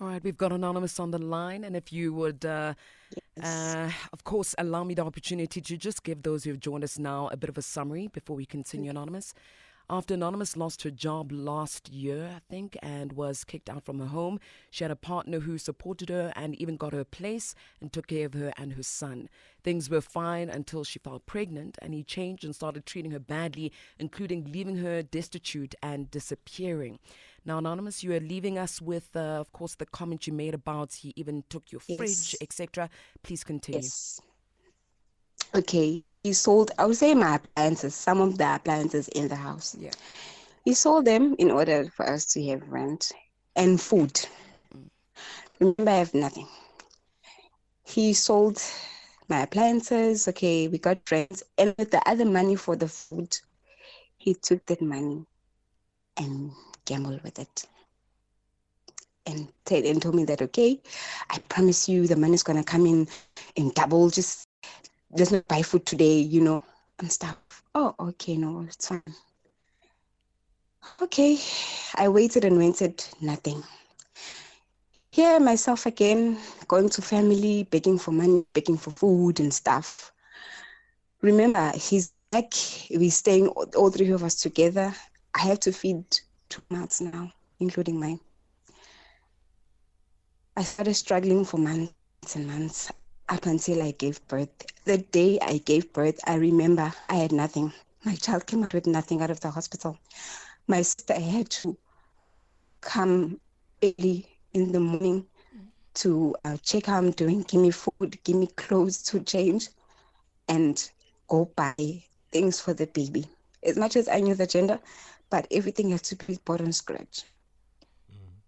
All 0.00 0.06
right, 0.06 0.23
we've 0.23 0.37
got 0.37 0.53
Anonymous 0.53 1.00
on 1.00 1.11
the 1.11 1.19
line. 1.19 1.65
And 1.65 1.75
if 1.75 1.93
you 1.93 2.12
would, 2.15 2.45
uh, 2.45 2.75
yes. 3.37 3.75
uh, 3.75 3.91
of 4.12 4.23
course, 4.23 4.55
allow 4.56 4.85
me 4.85 4.95
the 4.95 5.05
opportunity 5.05 5.61
to 5.61 5.77
just 5.77 6.05
give 6.05 6.23
those 6.23 6.45
who 6.45 6.50
have 6.50 6.61
joined 6.61 6.85
us 6.85 7.00
now 7.00 7.29
a 7.33 7.37
bit 7.37 7.50
of 7.50 7.59
a 7.59 7.62
summary 7.62 8.06
before 8.06 8.37
we 8.37 8.47
continue, 8.47 8.91
Anonymous. 8.91 9.35
After 9.90 10.12
Anonymous 10.12 10.55
lost 10.55 10.82
her 10.82 10.90
job 10.90 11.32
last 11.32 11.88
year, 11.88 12.32
I 12.37 12.40
think, 12.50 12.76
and 12.83 13.14
was 13.14 13.42
kicked 13.42 13.71
out 13.71 13.87
from 13.87 14.00
her 14.00 14.07
home, 14.07 14.38
she 14.71 14.85
had 14.85 14.90
a 14.90 14.97
partner 14.97 15.40
who 15.40 15.57
supported 15.57 16.11
her 16.11 16.30
and 16.37 16.54
even 16.57 16.76
got 16.76 16.92
her 16.92 17.00
a 17.00 17.07
place 17.07 17.54
and 17.80 17.90
took 17.90 18.09
care 18.09 18.26
of 18.26 18.35
her 18.35 18.52
and 18.59 18.75
her 18.75 18.83
son. 18.83 19.30
Things 19.64 19.88
were 19.88 20.02
fine 20.02 20.50
until 20.50 20.85
she 20.85 20.99
fell 20.99 21.21
pregnant, 21.21 21.78
and 21.80 21.95
he 21.95 22.04
changed 22.04 22.45
and 22.45 22.54
started 22.54 22.85
treating 22.85 23.12
her 23.12 23.18
badly, 23.18 23.73
including 23.99 24.52
leaving 24.52 24.76
her 24.76 25.02
destitute 25.02 25.75
and 25.83 26.11
disappearing. 26.11 26.99
Now, 27.47 27.57
Anonymous, 27.57 28.04
you 28.04 28.12
are 28.12 28.21
leaving 28.21 28.59
us 28.59 28.83
with, 28.83 29.16
uh, 29.16 29.40
of 29.40 29.52
course, 29.52 29.75
the 29.76 29.87
comment 29.87 30.26
you 30.26 30.35
made 30.35 30.52
about 30.52 30.92
he 30.92 31.14
even 31.16 31.45
took 31.49 31.73
your 31.73 31.80
yes. 31.87 31.97
fridge, 31.97 32.37
etc. 32.42 32.90
Please 33.23 33.42
continue. 33.42 33.80
Yes. 33.80 34.21
Okay. 35.54 36.04
He 36.22 36.32
sold, 36.32 36.72
I 36.78 36.87
would 36.87 36.96
say, 36.96 37.14
my 37.14 37.37
appliances, 37.37 37.94
some 37.94 38.20
of 38.20 38.38
the 38.38 38.54
appliances 38.54 39.08
in 39.08 39.28
the 39.28 39.37
house. 39.37 39.76
Yeah. 39.78 39.92
He 40.64 40.75
sold 40.75 41.04
them 41.04 41.34
in 41.38 41.50
order 41.50 41.88
for 41.96 42.08
us 42.08 42.26
to 42.32 42.44
have 42.46 42.68
rent 42.68 43.12
and 43.56 43.80
food. 43.80 44.12
Mm. 44.75 44.88
Remember, 45.60 45.90
I 45.90 45.96
have 45.96 46.14
nothing. 46.14 46.46
He 47.87 48.12
sold 48.12 48.62
my 49.28 49.42
appliances. 49.42 50.28
Okay, 50.28 50.68
we 50.68 50.78
got 50.78 51.10
rent, 51.10 51.42
and 51.56 51.75
with 51.78 51.90
the 51.90 52.06
other 52.08 52.25
money 52.26 52.56
for 52.56 52.76
the 52.76 52.88
food, 52.88 53.38
he 54.18 54.34
took 54.34 54.66
that 54.66 54.82
money 54.82 55.25
and 56.16 56.52
gambled 56.84 57.22
with 57.22 57.38
it. 57.38 57.64
And, 59.26 59.48
t- 59.64 59.88
and 59.88 60.00
told 60.00 60.14
me 60.14 60.25
that, 60.25 60.42
okay, 60.42 60.80
I 61.30 61.38
promise 61.48 61.88
you 61.88 62.06
the 62.06 62.16
money's 62.16 62.42
going 62.42 62.58
to 62.58 62.64
come 62.64 62.87
in 62.87 63.06
in 63.56 63.70
double. 63.70 64.08
Just, 64.08 64.48
just 65.17 65.33
not 65.33 65.47
buy 65.49 65.62
food 65.62 65.87
today, 65.87 66.19
you 66.19 66.41
know, 66.41 66.65
and 66.99 67.11
stuff. 67.11 67.37
Oh, 67.75 67.95
okay, 67.99 68.37
no, 68.37 68.62
it's 68.62 68.88
fine. 68.88 69.03
Okay, 71.00 71.38
I 71.97 72.09
waited 72.09 72.45
and 72.45 72.59
waited, 72.59 73.05
nothing. 73.21 73.62
Here, 75.11 75.41
myself 75.41 75.87
again, 75.87 76.38
going 76.67 76.88
to 76.91 77.03
family, 77.03 77.65
begging 77.65 77.99
for 77.99 78.12
money, 78.12 78.45
begging 78.53 78.77
for 78.77 78.91
food 78.91 79.41
and 79.41 79.53
stuff. 79.53 80.12
Remember, 81.23 81.73
he's 81.75 82.12
like, 82.33 82.55
we're 82.91 83.11
staying 83.11 83.49
all 83.49 83.91
three 83.91 84.11
of 84.11 84.23
us 84.23 84.37
together. 84.37 84.95
I 85.35 85.41
have 85.41 85.61
to 85.61 85.73
feed 85.73 86.05
two 86.49 86.62
months 86.71 87.00
now, 87.00 87.33
including 87.59 87.99
mine. 87.99 88.21
I 90.57 90.62
started 90.65 90.95
struggling 90.95 91.45
for 91.45 91.59
months 91.59 92.35
and 92.35 92.47
months 92.47 92.93
up 93.29 93.47
until 93.47 93.83
I 93.83 93.93
gave 93.93 94.27
birth. 94.29 94.50
The 94.88 94.99
day 94.99 95.38
I 95.42 95.59
gave 95.59 95.92
birth, 95.92 96.18
I 96.26 96.37
remember 96.37 96.95
I 97.11 97.16
had 97.16 97.33
nothing. 97.33 97.75
My 98.07 98.16
child 98.16 98.47
came 98.47 98.64
out 98.64 98.75
with 98.75 98.87
nothing 98.87 99.21
out 99.23 99.30
of 99.30 99.40
the 99.40 99.50
hospital. 99.50 99.99
my 100.66 100.83
sister 100.83 101.21
had 101.21 101.50
to 101.50 101.76
come 102.80 103.40
early 103.83 104.26
in 104.54 104.73
the 104.73 104.80
morning 104.80 105.26
to 105.97 106.35
uh, 106.45 106.57
check 106.62 106.87
how 106.87 106.99
I'm 106.99 107.11
doing, 107.12 107.42
give 107.42 107.61
me 107.61 107.71
food, 107.71 108.18
give 108.25 108.37
me 108.37 108.47
clothes 108.47 109.02
to 109.04 109.21
change, 109.21 109.68
and 110.49 110.90
go 111.28 111.50
buy 111.57 112.04
things 112.33 112.61
for 112.61 112.73
the 112.73 112.87
baby. 112.87 113.26
As 113.62 113.76
much 113.76 113.97
as 113.97 114.09
I 114.09 114.21
knew 114.21 114.35
the 114.35 114.47
gender, 114.47 114.80
but 115.30 115.47
everything 115.50 115.90
had 115.90 116.04
to 116.04 116.16
be 116.16 116.38
bought 116.45 116.62
on 116.62 116.73
scratch. 116.73 117.25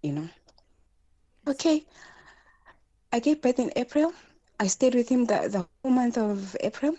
You 0.02 0.12
know. 0.12 0.28
Okay. 1.48 1.84
I 3.12 3.20
gave 3.20 3.42
birth 3.42 3.58
in 3.58 3.72
April. 3.76 4.14
I 4.60 4.66
stayed 4.66 4.94
with 4.94 5.08
him 5.08 5.24
the, 5.24 5.48
the 5.48 5.66
whole 5.82 5.92
month 5.92 6.18
of 6.18 6.54
April. 6.60 6.94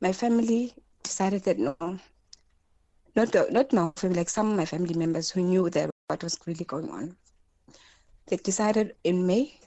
My 0.00 0.12
family 0.12 0.72
decided 1.02 1.42
that 1.44 1.58
no, 1.58 1.98
not 3.16 3.34
not 3.50 3.72
my 3.72 3.90
family, 3.96 4.18
like 4.18 4.28
some 4.28 4.52
of 4.52 4.56
my 4.56 4.64
family 4.66 4.94
members 4.94 5.30
who 5.30 5.42
knew 5.42 5.68
that 5.70 5.90
what 6.06 6.22
was 6.22 6.38
really 6.46 6.64
going 6.64 6.90
on. 6.90 7.16
They 8.26 8.36
decided 8.36 8.94
in 9.02 9.26
May 9.26 9.58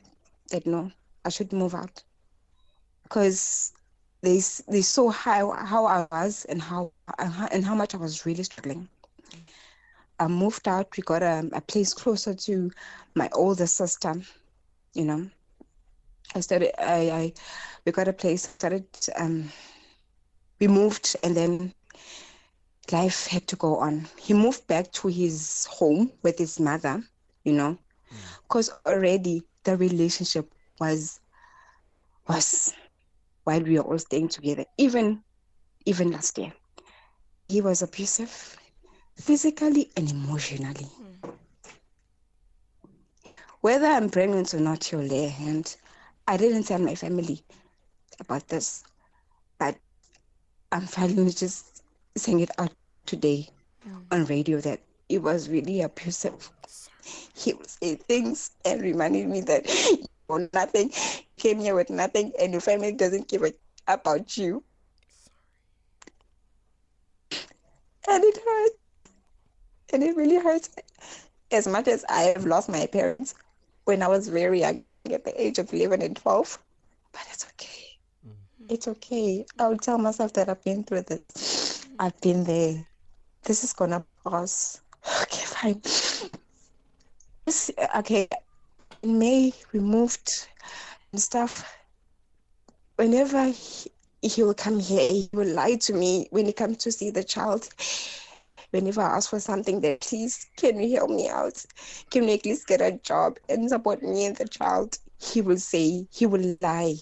that 0.51 0.65
no, 0.65 0.93
I 1.25 1.29
should 1.29 1.51
move 1.51 1.75
out 1.75 2.03
because 3.03 3.73
they 4.21 4.41
they 4.69 4.81
saw 4.81 5.09
how 5.09 5.51
how 5.51 5.85
I 5.85 6.07
was 6.11 6.45
and 6.45 6.61
how 6.61 6.93
and 7.51 7.65
how 7.65 7.75
much 7.75 7.93
I 7.93 7.97
was 7.97 8.25
really 8.25 8.43
struggling. 8.43 8.87
I 10.21 10.27
moved 10.27 10.69
out. 10.69 10.95
We 10.95 11.03
got 11.03 11.21
a, 11.21 11.49
a 11.51 11.61
place 11.61 11.93
closer 11.93 12.33
to 12.33 12.71
my 13.13 13.29
older 13.33 13.67
sister. 13.67 14.21
You 14.93 15.03
know, 15.03 15.29
I 16.33 16.39
started. 16.41 16.71
I, 16.79 17.09
I 17.11 17.33
we 17.85 17.91
got 17.91 18.07
a 18.07 18.13
place. 18.13 18.43
Started. 18.43 18.85
Um, 19.15 19.51
we 20.59 20.67
moved, 20.67 21.15
and 21.23 21.35
then 21.35 21.73
life 22.91 23.27
had 23.27 23.47
to 23.47 23.55
go 23.55 23.77
on. 23.77 24.07
He 24.17 24.33
moved 24.33 24.67
back 24.67 24.91
to 24.93 25.07
his 25.07 25.65
home 25.65 26.11
with 26.23 26.37
his 26.37 26.59
mother. 26.59 27.03
You 27.43 27.53
know, 27.53 27.77
because 28.43 28.69
already 28.85 29.43
the 29.63 29.77
relationship 29.77 30.53
was 30.79 31.19
was 32.27 32.73
while 33.43 33.61
we 33.61 33.77
were 33.77 33.85
all 33.85 33.99
staying 33.99 34.29
together. 34.29 34.65
Even 34.77 35.21
even 35.85 36.11
last 36.11 36.37
year, 36.37 36.53
he 37.47 37.61
was 37.61 37.81
abusive, 37.81 38.57
physically 39.15 39.91
and 39.95 40.09
emotionally. 40.09 40.87
Whether 43.61 43.87
I'm 43.87 44.09
pregnant 44.09 44.53
or 44.53 44.59
not, 44.59 44.91
you'll 44.91 45.01
lay 45.01 45.25
a 45.25 45.29
hand. 45.29 45.75
I 46.27 46.37
didn't 46.37 46.63
tell 46.63 46.79
my 46.79 46.95
family 46.95 47.43
about 48.19 48.47
this, 48.47 48.83
but 49.59 49.75
I'm 50.71 50.87
finally 50.87 51.31
just 51.31 51.83
saying 52.17 52.39
it 52.39 52.49
out 52.57 52.71
today 53.05 53.49
on 54.11 54.25
radio 54.25 54.59
that 54.61 54.79
it 55.09 55.21
was 55.21 55.49
really 55.49 55.81
abusive. 55.81 56.49
He 57.35 57.53
would 57.53 57.69
say 57.69 57.95
things 57.95 58.51
and 58.65 58.81
reminded 58.81 59.27
me 59.27 59.41
that 59.41 59.69
you're 60.27 60.49
nothing, 60.53 60.91
came 61.37 61.59
here 61.59 61.75
with 61.75 61.91
nothing, 61.91 62.33
and 62.39 62.51
your 62.51 62.61
family 62.61 62.91
doesn't 62.93 63.27
care 63.27 63.51
about 63.87 64.35
you. 64.37 64.63
And 68.07 68.23
it 68.23 68.37
hurts. 68.37 68.75
And 69.93 70.03
it 70.03 70.15
really 70.15 70.37
hurts. 70.37 70.69
As 71.51 71.67
much 71.67 71.87
as 71.87 72.03
I 72.09 72.21
have 72.23 72.45
lost 72.45 72.69
my 72.69 72.87
parents 72.87 73.35
when 73.83 74.01
I 74.01 74.07
was 74.07 74.27
very 74.27 74.61
young, 74.61 74.83
at 75.13 75.23
the 75.23 75.41
age 75.41 75.59
of 75.59 75.73
11 75.73 76.01
and 76.01 76.15
12, 76.15 76.59
but 77.11 77.21
it's 77.31 77.45
okay. 77.45 77.87
Mm. 78.27 78.33
It's 78.69 78.87
okay. 78.87 79.45
I'll 79.59 79.77
tell 79.77 79.97
myself 79.97 80.33
that 80.33 80.49
I've 80.49 80.63
been 80.63 80.83
through 80.83 81.03
this. 81.03 81.85
I've 81.99 82.19
been 82.21 82.43
there. 82.43 82.85
This 83.43 83.63
is 83.63 83.73
gonna 83.73 84.05
pass. 84.25 84.81
Okay, 85.21 85.45
fine. 85.45 85.81
This, 87.45 87.69
okay, 87.95 88.27
in 89.03 89.19
May 89.19 89.53
we 89.71 89.79
moved 89.79 90.47
and 91.11 91.21
stuff. 91.21 91.77
Whenever 92.95 93.45
he, 93.49 93.91
he 94.23 94.41
will 94.41 94.55
come 94.55 94.79
here, 94.79 95.07
he 95.07 95.29
will 95.31 95.47
lie 95.47 95.75
to 95.75 95.93
me 95.93 96.27
when 96.31 96.47
he 96.47 96.53
comes 96.53 96.77
to 96.77 96.91
see 96.91 97.11
the 97.11 97.23
child. 97.23 97.69
Whenever 98.71 99.01
I 99.01 99.17
ask 99.17 99.29
for 99.29 99.39
something, 99.39 99.81
that 99.81 100.01
please 100.01 100.47
can 100.57 100.79
you 100.79 100.95
help 100.97 101.09
me 101.09 101.29
out? 101.29 101.63
Can 102.11 102.23
you 102.25 102.33
at 102.33 102.45
least 102.45 102.67
get 102.67 102.81
a 102.81 102.93
job 103.03 103.37
and 103.49 103.69
support 103.69 104.01
me 104.03 104.25
and 104.25 104.35
the 104.35 104.47
child? 104.47 104.97
He 105.19 105.41
will 105.41 105.57
say 105.57 106.05
he 106.11 106.25
will 106.25 106.57
lie, 106.61 106.95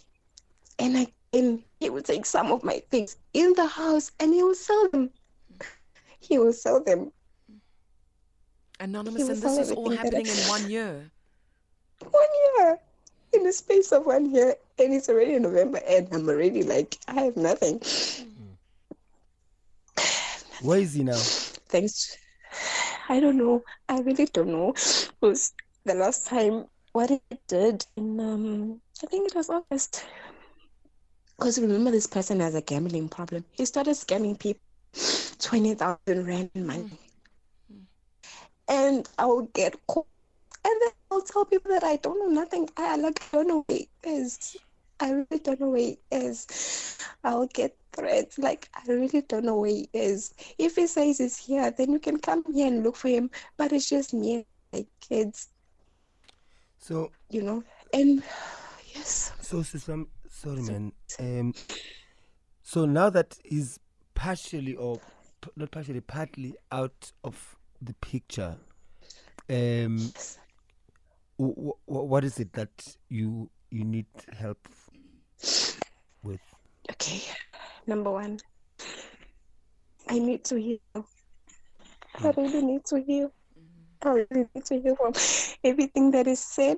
and 0.79 1.07
again 1.33 1.63
he 1.79 1.89
will 1.89 2.03
take 2.03 2.25
some 2.25 2.51
of 2.51 2.63
my 2.63 2.81
things 2.91 3.17
in 3.33 3.53
the 3.53 3.65
house 3.65 4.11
and 4.19 4.33
he 4.33 4.43
will 4.43 4.55
sell 4.55 4.87
them. 4.91 5.09
He 6.19 6.37
will 6.37 6.53
sell 6.53 6.81
them. 6.83 7.11
Anonymous, 8.79 9.29
and 9.29 9.41
this 9.41 9.57
is 9.57 9.71
all 9.71 9.85
all 9.85 9.91
I- 9.93 9.95
happening 9.95 10.27
in 10.27 10.37
one 10.49 10.69
year. 10.69 11.11
one 12.11 12.33
year 12.57 12.77
in 13.33 13.43
the 13.43 13.51
space 13.53 13.91
of 13.91 14.05
one 14.05 14.29
year 14.33 14.55
and 14.77 14.93
it's 14.93 15.09
already 15.09 15.39
november 15.39 15.79
and 15.87 16.07
i'm 16.11 16.27
already 16.29 16.61
like 16.63 16.97
i 17.07 17.13
have 17.13 17.35
nothing 17.35 17.81
Where 20.61 20.79
is 20.79 20.93
he 20.93 21.03
now? 21.03 21.19
Thanks 21.73 22.17
i 23.09 23.19
don't 23.19 23.37
know. 23.37 23.63
I 23.89 23.99
really 24.01 24.25
don't 24.25 24.49
know. 24.49 24.73
Was 25.21 25.53
the 25.85 25.95
last 25.95 26.27
time 26.27 26.65
what 26.93 27.09
he 27.09 27.19
did 27.47 27.85
in 27.97 28.19
um 28.19 28.81
i 29.03 29.07
think 29.07 29.29
it 29.29 29.35
was 29.35 29.49
august. 29.49 30.05
Because 31.37 31.59
remember 31.59 31.91
this 31.91 32.07
person 32.07 32.39
has 32.39 32.55
a 32.55 32.61
gambling 32.61 33.09
problem. 33.09 33.43
He 33.51 33.65
started 33.65 33.95
scamming 33.95 34.39
people. 34.39 34.61
20000 35.39 36.27
rand 36.27 36.51
in 36.55 36.67
money 36.67 36.99
and 38.69 39.09
i 39.17 39.25
will 39.25 39.47
get 39.53 39.75
caught. 39.87 40.07
And 40.65 40.81
then 40.81 40.91
I'll 41.11 41.21
tell 41.21 41.45
people 41.45 41.71
that 41.71 41.83
I 41.83 41.97
don't 41.97 42.19
know 42.19 42.41
nothing. 42.41 42.69
I 42.77 42.95
like 42.95 43.21
I 43.21 43.37
don't 43.37 43.47
know 43.47 43.63
where 43.67 43.79
he 43.79 43.89
is. 44.03 44.55
I 45.03 45.11
really 45.11 45.39
don't 45.43 45.59
know 45.59 45.69
where 45.69 45.81
he 45.81 45.99
is. 46.11 46.97
I'll 47.25 47.47
get 47.47 47.75
threats 47.91 48.37
like 48.39 48.69
I 48.73 48.89
really 48.89 49.21
don't 49.21 49.43
know 49.43 49.57
where 49.57 49.69
he 49.69 49.89
is. 49.93 50.33
If 50.57 50.77
he 50.77 50.87
says 50.87 51.17
he's 51.17 51.35
here, 51.37 51.69
then 51.71 51.91
you 51.91 51.99
can 51.99 52.17
come 52.19 52.41
here 52.53 52.67
and 52.67 52.83
look 52.83 52.95
for 52.95 53.09
him. 53.09 53.29
But 53.57 53.73
it's 53.73 53.89
just 53.89 54.13
me 54.13 54.35
and 54.35 54.45
my 54.71 54.85
kids, 55.01 55.49
So, 56.77 57.11
you 57.29 57.41
know. 57.41 57.63
And 57.93 58.23
yes, 58.95 59.33
so 59.41 59.61
sister, 59.61 60.05
sorry, 60.29 60.61
man. 60.61 60.93
Um, 61.19 61.53
so 62.61 62.85
now 62.85 63.09
that 63.09 63.37
he's 63.43 63.79
partially 64.15 64.73
or 64.75 65.01
p- 65.41 65.51
not 65.57 65.71
partially, 65.71 65.99
partly 65.99 66.55
out 66.71 67.11
of 67.25 67.57
the 67.81 67.93
picture, 67.95 68.55
um, 69.49 69.97
w- 71.37 71.55
w- 71.59 71.75
what 71.87 72.23
is 72.23 72.39
it 72.39 72.53
that 72.53 72.95
you 73.09 73.49
you 73.69 73.83
need 73.83 74.05
help 74.37 74.67
with? 76.23 76.39
okay. 76.91 77.21
Number 77.85 78.11
one, 78.11 78.39
I 80.07 80.19
need 80.19 80.43
to 80.45 80.59
heal. 80.59 80.79
I 80.95 81.01
mm. 82.19 82.37
really 82.37 82.61
need 82.61 82.85
to 82.85 83.01
heal. 83.01 83.31
Mm-hmm. 83.59 84.07
I 84.07 84.11
really 84.11 84.49
need 84.53 84.65
to 84.65 84.79
heal 84.79 84.95
from 84.95 85.13
everything 85.63 86.11
that 86.11 86.27
is 86.27 86.39
said 86.39 86.77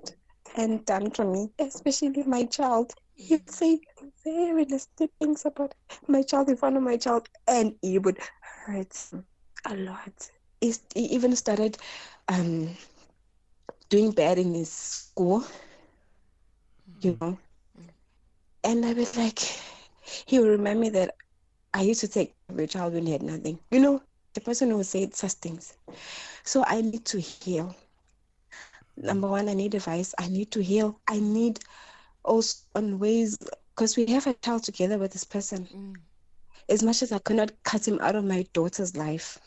and 0.56 0.86
done 0.86 1.12
to 1.12 1.26
me, 1.26 1.50
especially 1.60 2.24
my 2.24 2.46
child. 2.46 2.94
He 3.16 3.26
mm. 3.26 3.32
would 3.32 3.50
say 3.50 3.80
very 4.24 4.66
nasty 4.66 5.10
things 5.20 5.46
about 5.46 5.76
my 6.08 6.22
child 6.22 6.50
in 6.50 6.58
front 6.58 6.78
of 6.78 6.84
my 6.84 6.98
child, 6.98 7.30
and 7.48 7.76
it 7.82 8.04
would 8.04 8.20
hurt 8.42 8.96
a 9.66 9.76
lot. 9.76 10.30
He 10.62 10.74
even 10.96 11.36
started 11.36 11.78
um, 12.30 12.70
doing 13.90 14.12
bad 14.12 14.40
in 14.40 14.54
his 14.54 14.72
school, 14.72 15.44
you 17.02 17.14
mm. 17.14 17.22
know. 17.22 17.38
And 18.66 18.86
I 18.86 18.94
was 18.94 19.18
like, 19.18 19.40
he 20.28 20.40
would 20.40 20.50
remind 20.50 20.82
me 20.82 20.90
that 20.92 21.16
I 21.74 21.84
used 21.84 22.02
to 22.02 22.08
take 22.10 22.30
care 22.30 22.54
of 22.54 22.60
your 22.60 22.68
child 22.68 22.94
when 22.94 23.06
he 23.08 23.14
had 23.14 23.24
nothing. 23.24 23.60
You 23.72 23.80
know, 23.80 24.04
the 24.34 24.42
person 24.42 24.72
who 24.72 24.84
said 24.84 25.16
such 25.16 25.34
things. 25.34 25.78
So 26.44 26.64
I 26.68 26.82
need 26.82 27.06
to 27.08 27.20
heal. 27.22 27.76
Number 28.98 29.28
one, 29.30 29.50
I 29.50 29.54
need 29.54 29.76
advice. 29.76 30.14
I 30.20 30.28
need 30.28 30.52
to 30.52 30.64
heal. 30.64 31.00
I 31.08 31.20
need 31.20 31.60
also 32.24 32.66
on 32.76 33.00
ways 33.00 33.38
because 33.76 33.98
we 33.98 34.08
have 34.08 34.28
a 34.28 34.34
child 34.34 34.64
together 34.64 34.98
with 34.98 35.14
this 35.14 35.24
person. 35.24 35.68
Mm. 35.74 35.96
As 36.70 36.84
much 36.84 37.02
as 37.04 37.12
I 37.12 37.20
could 37.20 37.38
not 37.38 37.64
cut 37.64 37.88
him 37.88 38.00
out 38.02 38.16
of 38.16 38.26
my 38.26 38.46
daughter's 38.54 38.96
life. 38.96 39.40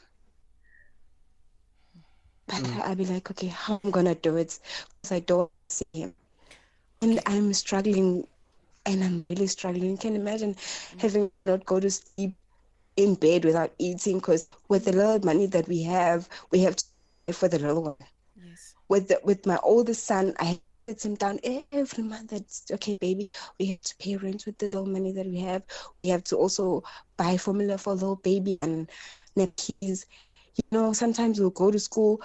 But 2.47 2.69
I- 2.71 2.91
I'd 2.91 2.99
be 2.99 3.07
like, 3.07 3.31
okay, 3.31 3.49
how 3.49 3.75
am 3.75 3.89
I 3.89 3.91
gonna 3.91 4.15
do 4.15 4.37
it? 4.37 4.59
Because 5.03 5.13
I 5.13 5.21
don't 5.21 5.51
see 5.69 5.85
him. 5.95 6.15
And 7.01 7.21
I'm 7.27 7.53
struggling 7.55 8.27
and 8.89 9.05
I'm 9.05 9.27
really 9.31 9.47
struggling. 9.47 9.91
You 9.91 9.97
can 9.97 10.17
imagine 10.17 10.55
mm. 10.55 11.01
having 11.01 11.31
not 11.47 11.65
go 11.65 11.79
to 11.79 11.91
sleep 11.91 12.35
in 12.97 13.15
bed 13.15 13.45
without 13.45 13.73
eating 13.79 14.19
because 14.19 14.49
with 14.69 14.85
the 14.87 14.93
little 14.93 15.21
money 15.21 15.47
that 15.47 15.69
we 15.69 15.83
have, 15.83 16.29
we 16.51 16.61
have 16.61 16.77
to 16.77 16.85
pay 17.27 17.33
for 17.33 17.49
the 17.49 17.59
little 17.59 17.83
one. 17.83 17.95
Yes. 18.37 18.75
With 18.89 19.09
the, 19.09 19.21
with 19.23 19.47
my 19.47 19.59
oldest 19.63 20.05
son, 20.05 20.35
I 20.39 20.59
sit 20.89 21.05
him 21.05 21.15
down 21.15 21.39
every 21.71 22.03
month. 22.05 22.31
That's 22.31 22.65
okay, 22.73 22.97
baby. 23.01 23.31
We 23.61 23.67
have 23.67 23.83
to 23.83 23.97
pay 23.99 24.17
rent 24.17 24.47
with 24.47 24.59
the 24.59 24.67
little 24.67 24.87
money 24.87 25.13
that 25.13 25.27
we 25.27 25.41
have. 25.41 25.63
We 26.03 26.11
have 26.11 26.25
to 26.25 26.37
also 26.37 26.83
buy 27.17 27.37
formula 27.37 27.79
for 27.79 27.93
little 27.93 28.17
baby 28.17 28.59
and 28.63 28.91
nappies. 29.37 30.07
You 30.57 30.65
know, 30.73 30.93
sometimes 30.93 31.39
we'll 31.39 31.51
go 31.51 31.71
to 31.71 31.79
school 31.79 32.23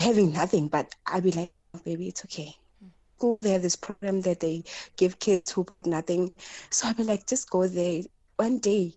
having 0.00 0.32
nothing, 0.32 0.68
but 0.68 0.94
I'll 1.06 1.20
be 1.20 1.32
like, 1.32 1.52
oh, 1.74 1.80
baby, 1.84 2.08
it's 2.08 2.24
okay. 2.24 2.56
School, 3.16 3.38
they 3.40 3.50
have 3.52 3.62
this 3.62 3.76
program 3.76 4.20
that 4.22 4.40
they 4.40 4.62
give 4.96 5.18
kids 5.18 5.50
who 5.52 5.64
put 5.64 5.86
nothing. 5.86 6.34
So 6.70 6.88
I'll 6.88 6.94
be 6.94 7.04
like, 7.04 7.26
just 7.26 7.48
go 7.48 7.66
there. 7.66 8.02
One 8.36 8.58
day, 8.58 8.92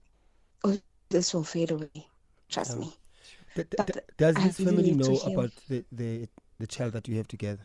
oh, 0.65 0.77
this 1.09 1.33
will 1.33 1.45
fade 1.45 1.71
away. 1.71 2.07
Trust 2.49 2.75
Yeah. 2.75 2.81
me. 2.81 2.93
D- 3.55 3.63
d- 3.63 3.77
But 3.77 4.17
does 4.17 4.35
his 4.35 4.59
really 4.59 4.93
family 4.93 4.95
to 4.95 5.09
know 5.09 5.19
about 5.33 5.51
the, 5.69 5.85
the 5.91 6.27
the 6.59 6.67
child 6.67 6.93
that 6.93 7.07
you 7.07 7.15
have 7.15 7.27
together? 7.27 7.63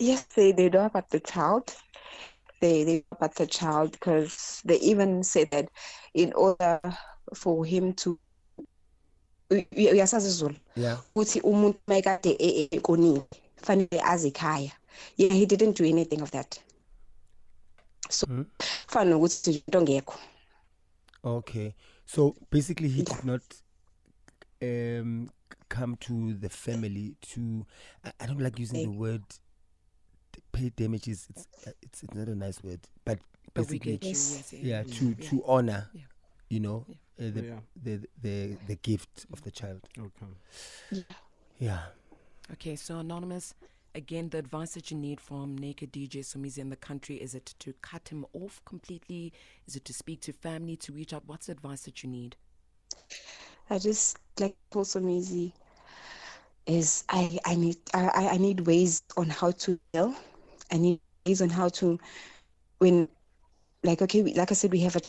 Yes, 0.00 0.24
they, 0.34 0.50
they 0.50 0.68
know 0.68 0.86
about 0.86 1.08
the 1.10 1.20
child. 1.20 1.72
They 2.60 2.82
they 2.84 2.94
know 2.96 3.16
about 3.18 3.34
the 3.36 3.46
child 3.46 3.92
because 3.92 4.60
they 4.64 4.78
even 4.80 5.22
say 5.22 5.44
that 5.52 5.68
in 6.14 6.32
order 6.32 6.80
for 7.34 7.64
him 7.64 7.92
to 7.92 8.18
uyasazi 9.50 10.50
Yeah. 10.76 10.98
ukuthi 11.14 11.40
umuntu 11.40 11.78
mayekade 11.86 12.36
e- 12.40 12.80
e- 13.72 13.84
eqonile 13.84 13.88
fanele 13.88 14.00
aze 14.12 14.28
ekhaya 14.28 14.72
yeah 15.16 15.32
he 15.36 15.46
didn't 15.46 15.76
do 15.78 15.84
anything 15.84 16.22
of 16.22 16.30
that 16.30 16.60
so 18.10 18.26
Mhm. 18.26 18.44
fana 18.86 19.10
nokuthi 19.10 19.50
nje 19.50 19.62
into 19.66 19.80
ngekho 19.82 20.18
Okay. 21.26 21.72
So 22.06 22.36
basically, 22.50 22.88
he 22.90 23.02
did 23.02 23.24
not 23.24 23.42
um, 24.62 25.30
come 25.70 25.96
to 25.96 26.34
the 26.34 26.50
family 26.50 27.16
to. 27.32 27.64
I, 28.04 28.12
I 28.20 28.26
don't 28.26 28.40
like 28.40 28.58
using 28.58 28.82
the 28.82 28.98
word 28.98 29.22
pay 30.52 30.70
damages. 30.76 31.26
It's 31.30 31.46
uh, 31.66 31.70
it's, 31.82 32.02
it's 32.02 32.14
not 32.14 32.28
a 32.28 32.34
nice 32.34 32.62
word, 32.62 32.80
but 33.06 33.18
But 33.54 33.66
basically, 33.66 33.92
get 33.96 34.04
you. 34.04 34.10
Yes. 34.10 34.52
Yes. 34.52 34.62
yeah, 34.62 34.82
to 34.98 35.04
Yeah. 35.18 35.30
to 35.30 35.42
honor, 35.46 35.88
Yeah. 35.94 36.02
you 36.50 36.60
know, 36.60 36.84
uh, 37.18 37.30
the, 37.30 37.42
Yeah. 37.42 37.60
the 37.82 38.00
the 38.22 38.56
the 38.66 38.76
gift 38.76 39.26
of 39.32 39.40
the 39.42 39.50
child. 39.50 39.80
Okay. 39.98 40.26
Yeah. 41.58 41.86
Okay, 42.52 42.76
so 42.76 42.98
Anonymous, 42.98 43.54
again, 43.94 44.28
the 44.28 44.38
advice 44.38 44.74
that 44.74 44.90
you 44.90 44.96
need 44.98 45.20
from 45.20 45.56
Naked 45.56 45.92
DJ 45.92 46.18
Somizi 46.20 46.58
in 46.58 46.68
the 46.68 46.76
country 46.76 47.16
is 47.16 47.34
it 47.34 47.54
to 47.60 47.72
cut 47.80 48.08
him 48.08 48.26
off 48.34 48.60
completely? 48.66 49.32
Is 49.66 49.76
it 49.76 49.84
to 49.86 49.94
speak 49.94 50.20
to 50.22 50.32
family, 50.32 50.76
to 50.76 50.92
reach 50.92 51.14
out? 51.14 51.22
What's 51.26 51.46
the 51.46 51.52
advice 51.52 51.82
that 51.82 52.02
you 52.02 52.10
need? 52.10 52.36
I 53.70 53.78
just 53.78 54.18
like 54.38 54.56
also 54.74 55.06
easy 55.08 55.54
is 56.66 57.04
I 57.08 57.38
I 57.44 57.54
need 57.54 57.78
I 57.94 58.28
I- 58.32 58.36
need 58.36 58.60
ways 58.66 59.02
on 59.16 59.30
how 59.30 59.52
to 59.52 59.78
heal. 59.92 60.14
I 60.70 60.76
need 60.76 61.00
ways 61.26 61.40
on 61.40 61.48
how 61.48 61.68
to 61.70 61.98
when 62.78 63.08
like 63.82 64.02
okay 64.02 64.22
we, 64.22 64.34
like 64.34 64.50
I 64.50 64.54
said 64.54 64.72
we 64.72 64.80
have 64.80 64.96
a 64.96 65.00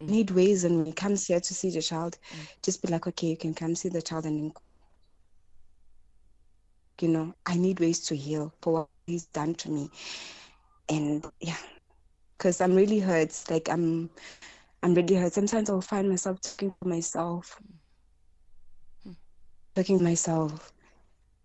I 0.00 0.04
mm. 0.04 0.08
need 0.08 0.30
ways 0.30 0.64
and 0.64 0.76
when 0.76 0.86
he 0.86 0.92
comes 0.92 1.26
here 1.26 1.40
to 1.40 1.54
see 1.54 1.70
the 1.70 1.82
child, 1.82 2.16
mm. 2.32 2.48
just 2.62 2.80
be 2.80 2.88
like 2.88 3.06
okay 3.08 3.28
you 3.28 3.36
can 3.36 3.54
come 3.54 3.74
see 3.74 3.88
the 3.88 4.02
child 4.02 4.24
and 4.24 4.38
then 4.38 4.52
you 7.02 7.08
know 7.08 7.34
I 7.46 7.56
need 7.56 7.80
ways 7.80 8.00
to 8.08 8.16
heal 8.16 8.52
for 8.62 8.72
what 8.72 8.88
he's 9.06 9.26
done 9.26 9.54
to 9.56 9.70
me, 9.70 9.90
and 10.88 11.24
yeah, 11.40 11.58
because 12.38 12.60
I'm 12.60 12.74
really 12.74 13.00
hurt. 13.00 13.32
Like 13.50 13.68
I'm 13.68 14.10
I'm 14.82 14.94
really 14.94 15.16
hurt. 15.16 15.32
Sometimes 15.32 15.70
I'll 15.70 15.80
find 15.80 16.08
myself 16.08 16.40
talking 16.40 16.74
to 16.82 16.88
myself 16.88 17.60
talking 19.74 19.98
to 19.98 20.04
myself. 20.04 20.72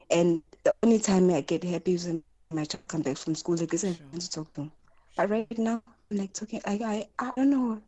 And 0.09 0.41
the 0.63 0.73
only 0.83 0.99
time 0.99 1.29
I 1.31 1.41
get 1.41 1.63
happy 1.63 1.93
is 1.93 2.05
when 2.07 2.23
my 2.51 2.65
child 2.65 2.87
come 2.87 3.01
back 3.01 3.17
from 3.17 3.35
school. 3.35 3.55
Like, 3.57 3.73
I 3.73 3.87
I 3.87 3.97
want 4.11 4.21
to 4.21 4.29
talk 4.29 4.53
to 4.53 4.61
him. 4.63 4.71
But 5.17 5.29
right 5.29 5.57
now, 5.57 5.81
I'm 6.11 6.17
like 6.17 6.33
talking, 6.33 6.61
like, 6.65 6.81
I, 6.81 7.07
I 7.19 7.31
don't 7.35 7.49
know. 7.49 7.81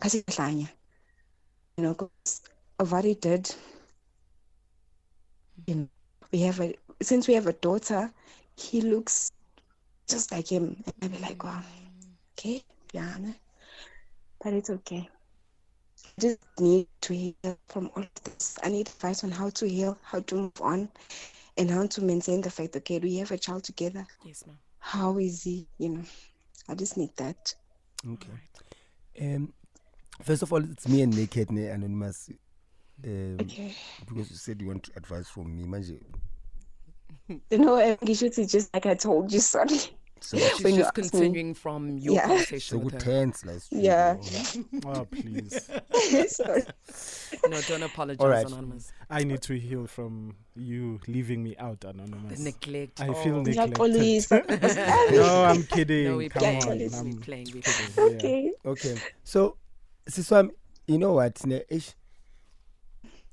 Kasi 0.00 0.22
hlanya. 0.26 0.68
You 1.76 1.84
know, 1.84 1.94
because 1.94 2.42
of 2.78 2.92
what 2.92 3.04
he 3.04 3.14
did. 3.14 3.54
You 5.66 5.74
know, 5.74 5.88
we 6.32 6.40
have 6.40 6.60
a, 6.60 6.74
since 7.04 7.28
we 7.28 7.34
have 7.34 7.46
a 7.46 7.52
daughter, 7.54 8.10
he 8.56 8.80
looks 8.80 9.30
just 10.08 10.32
like 10.32 10.48
him. 10.50 10.82
And 10.86 10.94
I'll 11.02 11.08
be 11.08 11.18
like, 11.18 11.42
wow, 11.44 11.62
okay, 12.38 12.62
yeah, 12.92 13.14
ne? 13.18 13.34
but 14.42 14.52
it's 14.52 14.70
okay. 14.70 15.08
I 16.04 16.20
just 16.20 16.38
need 16.60 16.86
to 17.02 17.14
heal 17.14 17.58
from 17.68 17.90
all 17.96 18.02
of 18.02 18.24
this. 18.24 18.56
I 18.62 18.68
need 18.68 18.88
advice 18.88 19.24
on 19.24 19.30
how 19.30 19.50
to 19.50 19.68
heal, 19.68 19.98
how 20.02 20.20
to 20.20 20.34
move 20.34 20.52
on, 20.60 20.88
and 21.56 21.70
how 21.70 21.86
to 21.86 22.02
maintain 22.02 22.40
the 22.40 22.50
fact, 22.50 22.76
okay, 22.76 22.98
we 22.98 23.16
have 23.16 23.30
a 23.32 23.38
child 23.38 23.64
together. 23.64 24.06
Yes, 24.24 24.46
ma'am. 24.46 24.58
How 24.78 25.18
is 25.18 25.42
he? 25.42 25.66
You 25.78 25.88
know, 25.90 26.04
I 26.68 26.74
just 26.74 26.96
need 26.96 27.10
that. 27.16 27.54
Okay. 28.06 28.32
Um, 29.20 29.52
first 30.22 30.42
of 30.42 30.52
all, 30.52 30.62
it's 30.62 30.86
me 30.88 31.02
and 31.02 31.16
Naked 31.16 31.50
ne 31.50 31.68
Anonymous. 31.68 32.30
Um, 33.04 33.38
Okay. 33.40 33.74
because 34.06 34.30
you 34.30 34.36
said 34.36 34.60
you 34.60 34.68
want 34.68 34.90
advice 34.96 35.28
from 35.28 35.56
me, 35.56 35.64
manje. 35.64 36.00
You 37.50 37.58
know, 37.58 37.76
I 37.76 37.94
think 37.96 38.08
you 38.08 38.14
should 38.14 38.34
just 38.48 38.72
like 38.74 38.86
I 38.86 38.94
told 38.94 39.32
you, 39.32 39.40
sorry. 39.40 39.68
So 40.20 40.38
She's 40.38 40.62
When 40.64 40.74
just 40.76 40.86
ask 40.88 40.96
me- 40.96 41.02
continuing 41.10 41.52
from 41.52 41.98
your 41.98 42.14
Yeah. 42.14 42.26
conversation 42.28 42.78
so 42.78 42.82
with 42.82 42.94
good 42.94 43.02
her. 43.02 43.12
tense, 43.12 43.44
like. 43.44 43.60
Yeah. 43.70 44.16
Oh, 44.86 45.04
please. 45.04 45.60
sorry. 46.34 46.62
No, 47.46 47.60
don't 47.68 47.82
apologize, 47.82 48.20
All 48.24 48.28
right. 48.30 48.46
Anonymous. 48.46 48.90
I 49.10 49.22
need 49.24 49.42
to 49.42 49.58
heal 49.58 49.86
from 49.86 50.34
you 50.54 50.98
leaving 51.08 51.42
me 51.42 51.54
out, 51.58 51.84
Anonymous. 51.84 52.38
The 52.38 52.44
neglect. 52.44 53.02
I 53.02 53.08
oh. 53.08 53.12
feel 53.12 53.46
Yeah, 53.46 53.66
neglected. 53.66 54.30
no, 55.12 55.44
I'm 55.44 55.62
kidding. 55.64 56.04
No, 56.06 56.16
we're 56.16 56.30
Come 56.30 56.40
playing. 56.40 56.62
on. 56.62 56.68
police. 56.68 56.98
I'm 56.98 57.10
We're 57.10 57.20
playing. 57.20 57.46
Kidding. 57.46 57.62
playing. 57.62 57.90
Yeah. 57.98 58.04
Okay. 58.14 58.52
Okay. 58.64 58.96
So, 59.24 59.58
Siswam, 60.08 60.52
you 60.86 60.96
know 60.96 61.12
what? 61.12 61.44
ne, 61.44 61.62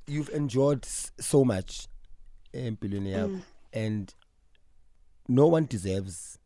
You've 0.08 0.30
enjoyed 0.32 0.84
so 0.86 1.46
much, 1.46 1.88
um, 2.54 2.76
billionaire, 2.82 3.28
Mm. 3.28 3.42
And 3.74 4.14
no 5.28 5.48
one 5.48 5.66
deserves. 5.66 6.38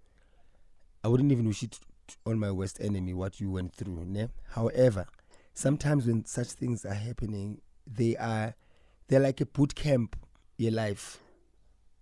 I 1.04 1.08
wouldn't 1.08 1.32
even 1.32 1.48
wish 1.48 1.64
it 1.64 1.80
on 2.26 2.40
my 2.40 2.52
worst 2.52 2.80
enemy 2.82 3.14
what 3.14 3.40
you 3.40 3.52
went 3.52 3.74
through. 3.74 4.06
Ne? 4.06 4.28
However, 4.52 5.06
sometimes 5.54 6.06
when 6.08 6.26
such 6.26 6.50
things 6.52 6.86
are 6.86 6.94
happening, 6.94 7.62
they 7.88 8.16
are 8.18 8.56
they're 9.08 9.20
like 9.20 9.40
a 9.42 9.46
boot 9.46 9.76
camp 9.76 10.16
your 10.58 10.72
life. 10.72 11.20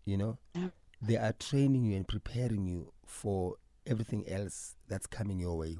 You 0.05 0.17
know, 0.17 0.37
Yeah. 0.55 0.69
they 1.01 1.17
are 1.17 1.33
training 1.33 1.85
you 1.85 1.95
and 1.95 2.07
preparing 2.07 2.65
you 2.65 2.91
for 3.05 3.55
everything 3.85 4.27
else 4.29 4.75
that's 4.87 5.07
coming 5.07 5.39
your 5.39 5.57
way. 5.57 5.77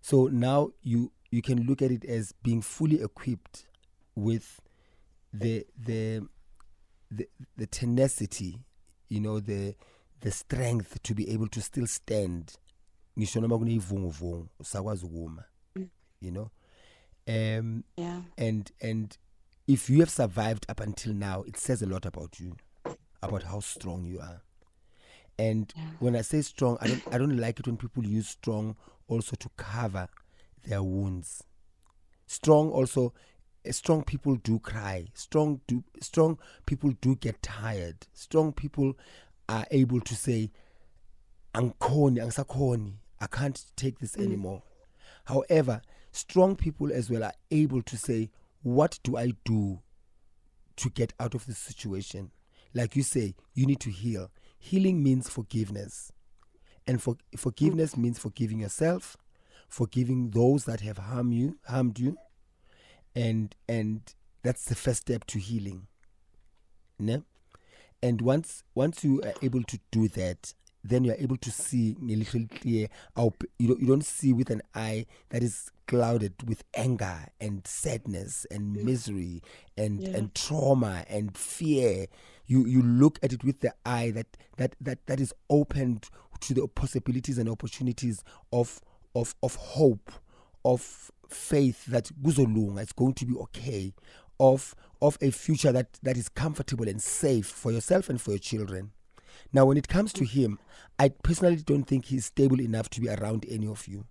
So 0.00 0.26
now 0.26 0.70
you 0.82 1.12
you 1.30 1.42
can 1.42 1.66
look 1.66 1.82
at 1.82 1.90
it 1.90 2.04
as 2.04 2.32
being 2.42 2.62
fully 2.62 3.00
equipped 3.02 3.66
with 4.14 4.60
the 5.32 5.66
the 5.78 6.26
the, 7.10 7.28
the 7.56 7.66
tenacity, 7.66 8.60
you 9.08 9.20
know, 9.20 9.40
the 9.40 9.74
the 10.20 10.30
strength 10.30 11.02
to 11.02 11.14
be 11.14 11.30
able 11.30 11.48
to 11.48 11.60
still 11.60 11.86
stand. 11.86 12.58
Ngisho 13.18 13.40
noma 13.40 13.58
kuneyivunguvungu, 13.58 14.48
usakwazi 14.60 15.04
ukuma, 15.06 15.44
You 16.20 16.30
know? 16.30 16.50
Um 17.26 17.84
Yeah. 17.96 18.20
and 18.38 18.70
and 18.80 19.16
if 19.66 19.90
you 19.90 20.00
have 20.00 20.10
survived 20.10 20.66
up 20.68 20.80
until 20.80 21.12
now, 21.14 21.42
it 21.42 21.56
says 21.56 21.82
a 21.82 21.86
lot 21.86 22.06
about 22.06 22.40
you, 22.40 22.56
about 23.22 23.44
how 23.44 23.60
strong 23.60 24.04
you 24.04 24.20
are. 24.20 24.40
And 25.38 25.72
Yeah. 25.76 25.90
when 26.00 26.16
I 26.16 26.22
say 26.22 26.42
strong, 26.42 26.76
I 26.80 26.86
don't 26.88 27.04
I 27.10 27.18
don't 27.18 27.36
like 27.36 27.60
it 27.60 27.66
when 27.66 27.76
people 27.76 28.04
use 28.04 28.28
strong 28.28 28.76
also 29.08 29.36
to 29.36 29.48
cover 29.56 30.08
their 30.64 30.82
wounds. 30.82 31.42
Strong 32.26 32.70
also 32.70 33.12
strong 33.70 34.02
people 34.02 34.36
do 34.36 34.58
cry. 34.58 35.06
Strong 35.14 35.60
do 35.66 35.84
strong 36.00 36.38
people 36.66 36.92
do 37.00 37.16
get 37.16 37.42
tired. 37.42 38.06
Strong 38.12 38.54
people 38.54 38.94
are 39.48 39.66
able 39.70 40.00
to 40.00 40.14
say 40.14 40.50
angisakhoni 41.54 42.94
I 43.20 43.26
can't 43.26 43.64
take 43.76 43.98
this 43.98 44.16
mm. 44.16 44.24
anymore. 44.24 44.62
However, 45.24 45.82
strong 46.12 46.56
people 46.56 46.92
as 46.92 47.10
well 47.10 47.24
are 47.24 47.34
able 47.50 47.82
to 47.82 47.96
say 47.96 48.30
what 48.62 48.98
do 49.02 49.16
I 49.16 49.32
do 49.44 49.80
to 50.76 50.90
get 50.90 51.12
out 51.18 51.34
of 51.34 51.46
this 51.46 51.58
situation? 51.58 52.30
Like 52.74 52.94
you 52.96 53.02
say, 53.02 53.34
you 53.54 53.66
need 53.66 53.80
to 53.80 53.90
heal. 53.90 54.30
Healing 54.58 55.02
means 55.02 55.28
forgiveness. 55.28 56.12
And 56.86 57.02
for, 57.02 57.16
forgiveness 57.36 57.96
means 57.96 58.18
forgiving 58.18 58.60
yourself, 58.60 59.16
forgiving 59.68 60.30
those 60.30 60.64
that 60.64 60.80
have 60.80 60.98
harmed 60.98 61.34
you, 61.34 61.58
harmed 61.66 61.98
you. 61.98 62.16
And 63.20 63.54
and 63.68 64.00
that's 64.42 64.64
the 64.64 64.74
first 64.74 65.02
step 65.02 65.24
to 65.26 65.38
healing. 65.38 65.86
Ne? 66.98 67.22
And 68.02 68.20
once 68.22 68.62
once 68.74 69.04
you 69.04 69.20
are 69.22 69.34
able 69.42 69.62
to 69.64 69.78
do 69.90 70.08
that, 70.08 70.54
then 70.82 71.04
you 71.04 71.12
are 71.12 71.16
able 71.18 71.36
to 71.36 71.50
see 71.50 71.96
a 72.00 72.16
little 72.16 72.46
clear. 72.60 72.88
You 73.16 73.68
don't, 73.68 73.80
you 73.80 73.86
don't 73.86 74.04
see 74.04 74.32
with 74.32 74.50
an 74.50 74.62
eye 74.74 75.06
that 75.28 75.42
is 75.42 75.70
clouded 75.86 76.48
with 76.48 76.64
anger 76.74 77.26
and 77.40 77.66
sadness 77.66 78.46
and 78.50 78.72
misery 78.84 79.42
and 79.76 80.00
Yeah. 80.00 80.16
and 80.16 80.34
trauma 80.34 81.04
and 81.08 81.36
fear. 81.36 82.06
You 82.46 82.64
you 82.66 82.80
look 82.82 83.18
at 83.22 83.32
it 83.32 83.44
with 83.44 83.60
the 83.60 83.74
eye 83.84 84.10
that 84.12 84.36
that 84.56 84.76
that 84.80 85.06
that 85.06 85.20
is 85.20 85.34
opened 85.50 86.08
to 86.40 86.54
the 86.54 86.66
possibilities 86.68 87.36
and 87.36 87.48
opportunities 87.50 88.24
of 88.50 88.80
of 89.14 89.34
of 89.42 89.56
hope, 89.56 90.10
of 90.64 91.10
faith 91.32 91.86
that 91.86 92.10
kuzolunga, 92.22 92.82
it's 92.82 92.92
going 92.92 93.14
to 93.14 93.26
be 93.26 93.34
okay, 93.36 93.92
of 94.38 94.74
of 95.02 95.16
a 95.20 95.30
future 95.30 95.72
that, 95.72 95.98
that 96.02 96.16
is 96.16 96.28
comfortable 96.28 96.86
and 96.86 97.02
safe 97.02 97.46
for 97.46 97.72
yourself 97.72 98.10
and 98.10 98.20
for 98.20 98.32
your 98.32 98.38
children. 98.38 98.92
Now, 99.52 99.64
when 99.64 99.78
it 99.78 99.88
comes 99.88 100.12
to 100.14 100.24
him, 100.24 100.58
I 100.98 101.08
personally 101.08 101.56
don't 101.56 101.84
think 101.84 102.06
he's 102.06 102.26
stable 102.26 102.60
enough 102.60 102.90
to 102.90 103.00
be 103.00 103.08
around 103.08 103.46
any 103.48 103.66
of 103.66 103.88
you. 103.88 104.04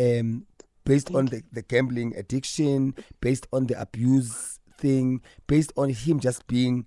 Um, 0.00 0.46
based 0.84 1.14
on 1.14 1.26
the, 1.26 1.42
the 1.52 1.62
gambling 1.62 2.16
addiction, 2.16 2.94
based 3.20 3.46
on 3.52 3.66
the 3.66 3.80
abuse 3.80 4.58
thing, 4.78 5.20
based 5.46 5.72
on 5.76 5.90
him 5.90 6.18
just 6.18 6.46
being 6.46 6.86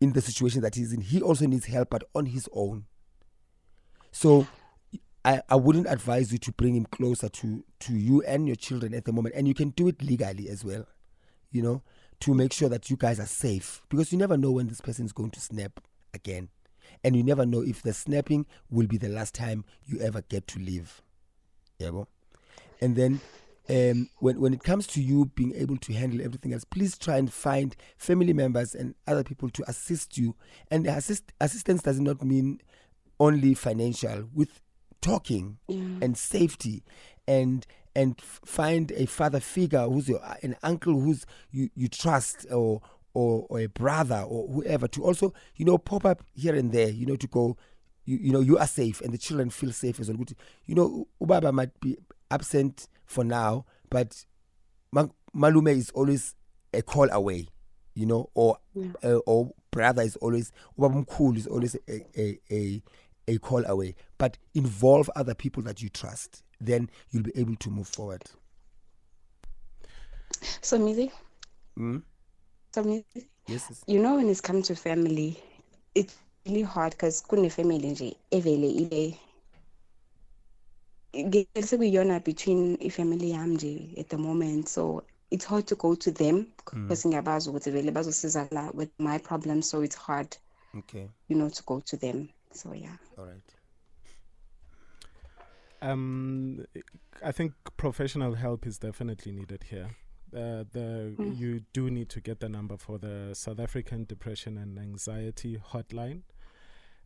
in 0.00 0.12
the 0.12 0.20
situation 0.20 0.60
that 0.62 0.74
he's 0.74 0.92
in, 0.92 1.00
he 1.00 1.22
also 1.22 1.46
needs 1.46 1.66
help, 1.66 1.90
but 1.90 2.04
on 2.14 2.26
his 2.26 2.48
own. 2.52 2.84
So 4.10 4.46
I, 5.24 5.42
I 5.48 5.56
wouldn't 5.56 5.86
advise 5.88 6.32
you 6.32 6.38
to 6.38 6.52
bring 6.52 6.74
him 6.74 6.86
closer 6.86 7.28
to, 7.28 7.64
to 7.80 7.92
you 7.94 8.22
and 8.22 8.46
your 8.46 8.56
children 8.56 8.92
at 8.94 9.04
the 9.04 9.12
moment. 9.12 9.34
And 9.36 9.46
you 9.46 9.54
can 9.54 9.70
do 9.70 9.88
it 9.88 10.02
legally 10.02 10.48
as 10.48 10.64
well, 10.64 10.86
you 11.50 11.62
know, 11.62 11.82
to 12.20 12.34
make 12.34 12.52
sure 12.52 12.68
that 12.68 12.90
you 12.90 12.96
guys 12.96 13.20
are 13.20 13.26
safe. 13.26 13.82
Because 13.88 14.12
you 14.12 14.18
never 14.18 14.36
know 14.36 14.50
when 14.50 14.68
this 14.68 14.80
person 14.80 15.06
is 15.06 15.12
going 15.12 15.30
to 15.30 15.40
snap 15.40 15.80
again. 16.12 16.48
And 17.04 17.16
you 17.16 17.22
never 17.22 17.46
know 17.46 17.62
if 17.62 17.82
the 17.82 17.92
snapping 17.92 18.46
will 18.70 18.86
be 18.86 18.98
the 18.98 19.08
last 19.08 19.34
time 19.34 19.64
you 19.86 20.00
ever 20.00 20.22
get 20.22 20.46
to 20.48 20.58
live. 20.58 21.02
Yeah, 21.78 21.90
bro? 21.90 22.08
And 22.80 22.96
then 22.96 23.20
um, 23.68 24.08
when, 24.18 24.40
when 24.40 24.52
it 24.52 24.64
comes 24.64 24.86
to 24.88 25.00
you 25.00 25.26
being 25.26 25.54
able 25.54 25.76
to 25.78 25.92
handle 25.92 26.20
everything 26.20 26.52
else, 26.52 26.64
please 26.64 26.98
try 26.98 27.16
and 27.16 27.32
find 27.32 27.76
family 27.96 28.32
members 28.32 28.74
and 28.74 28.94
other 29.06 29.22
people 29.22 29.50
to 29.50 29.64
assist 29.68 30.18
you. 30.18 30.34
And 30.70 30.86
assist, 30.86 31.32
assistance 31.40 31.82
does 31.82 32.00
not 32.00 32.22
mean 32.22 32.60
only 33.20 33.54
financial, 33.54 34.28
with 34.34 34.60
talking 35.02 35.58
and 35.68 36.16
safety 36.16 36.82
and 37.28 37.66
and 37.94 38.18
find 38.22 38.90
a 38.92 39.04
father 39.06 39.40
figure 39.40 39.82
who's 39.82 40.08
your 40.08 40.20
an 40.42 40.56
uncle 40.62 40.98
who's 40.98 41.26
you, 41.50 41.68
you 41.74 41.88
trust 41.88 42.46
or, 42.50 42.80
or 43.12 43.46
or 43.50 43.60
a 43.60 43.66
brother 43.66 44.24
or 44.26 44.48
whoever 44.48 44.88
to 44.88 45.04
also 45.04 45.34
you 45.56 45.64
know 45.66 45.76
pop 45.76 46.06
up 46.06 46.22
here 46.34 46.54
and 46.54 46.72
there 46.72 46.88
you 46.88 47.04
know 47.04 47.16
to 47.16 47.26
go 47.26 47.56
you, 48.06 48.16
you 48.16 48.32
know 48.32 48.40
you 48.40 48.56
are 48.58 48.66
safe 48.66 49.00
and 49.02 49.12
the 49.12 49.18
children 49.18 49.50
feel 49.50 49.70
safe 49.72 50.00
as 50.00 50.08
well. 50.08 50.16
Ukuthi, 50.16 50.34
you 50.66 50.74
know 50.74 51.06
ubaba 51.20 51.52
might 51.52 51.78
be 51.80 51.96
absent 52.30 52.88
for 53.04 53.24
now 53.24 53.64
but 53.90 54.24
Ma- 54.92 55.06
malume 55.34 55.68
is 55.76 55.90
always 55.90 56.34
a 56.72 56.80
call 56.82 57.10
away 57.10 57.46
you 57.94 58.06
know 58.06 58.30
or 58.34 58.56
uh, 59.04 59.16
or 59.26 59.52
brother 59.70 60.02
is 60.02 60.16
always 60.16 60.50
ubaba 60.78 61.04
mkhulu 61.04 61.36
is 61.36 61.46
always 61.46 61.74
a, 61.88 62.06
a 62.20 62.38
a 62.50 62.82
a 63.28 63.38
call 63.38 63.64
away 63.66 63.94
but 64.18 64.38
involve 64.54 65.10
other 65.16 65.34
people 65.34 65.62
that 65.62 65.82
you 65.82 65.88
trust 65.88 66.42
then 66.60 66.88
you'll 67.10 67.22
be 67.22 67.32
able 67.36 67.56
to 67.56 67.70
move 67.70 67.88
forward. 67.88 68.22
So, 70.60 70.78
Mizi, 70.78 71.10
mm? 71.78 72.02
so 72.72 72.84
Mizi, 72.84 73.26
yes 73.46 73.66
yes. 73.68 73.84
you 73.86 74.00
know 74.00 74.16
when 74.16 74.28
it's 74.28 74.40
come 74.40 74.62
to 74.62 74.74
family 74.74 75.42
it's 75.94 76.16
really 76.46 76.62
hard 76.62 76.92
because 76.92 77.20
kune 77.20 77.50
family 77.50 77.90
nje 77.90 78.16
evele 78.30 78.70
ile. 78.70 79.18
Ngeke 81.16 81.62
sekuyiyona 81.62 82.24
between 82.24 82.76
ifamily 82.80 83.30
yami 83.30 83.54
nje 83.54 84.00
at 84.00 84.08
the 84.08 84.16
moment 84.16 84.68
so 84.68 85.04
it's 85.30 85.44
hard 85.44 85.66
to 85.66 85.76
go 85.76 85.94
to 85.94 86.10
them 86.10 86.46
because 86.72 87.08
ngiyabazi 87.08 87.50
ukuthi 87.50 87.70
vele 87.70 87.90
bazosiza 87.90 88.48
la 88.50 88.70
with 88.74 88.90
my 88.98 89.18
problems 89.18 89.70
so 89.70 89.84
it's 89.84 89.96
hard 89.96 90.36
okay. 90.78 91.08
you 91.28 91.36
know 91.36 91.48
to 91.50 91.62
go 91.66 91.80
to 91.80 91.96
them 91.96 92.28
so 92.52 92.72
yeah. 92.72 92.96
All 93.18 93.24
right. 93.24 93.54
Um, 95.80 96.64
I 97.24 97.32
think 97.32 97.54
professional 97.76 98.34
help 98.34 98.66
is 98.66 98.78
definitely 98.78 99.32
needed 99.32 99.64
here. 99.68 99.90
Uh, 100.34 100.64
the 100.72 101.14
you 101.18 101.60
do 101.74 101.90
need 101.90 102.08
to 102.08 102.20
get 102.20 102.40
the 102.40 102.48
number 102.48 102.76
for 102.78 102.98
the 102.98 103.34
South 103.34 103.60
African 103.60 104.04
Depression 104.04 104.56
and 104.56 104.78
Anxiety 104.78 105.60
Hotline, 105.72 106.22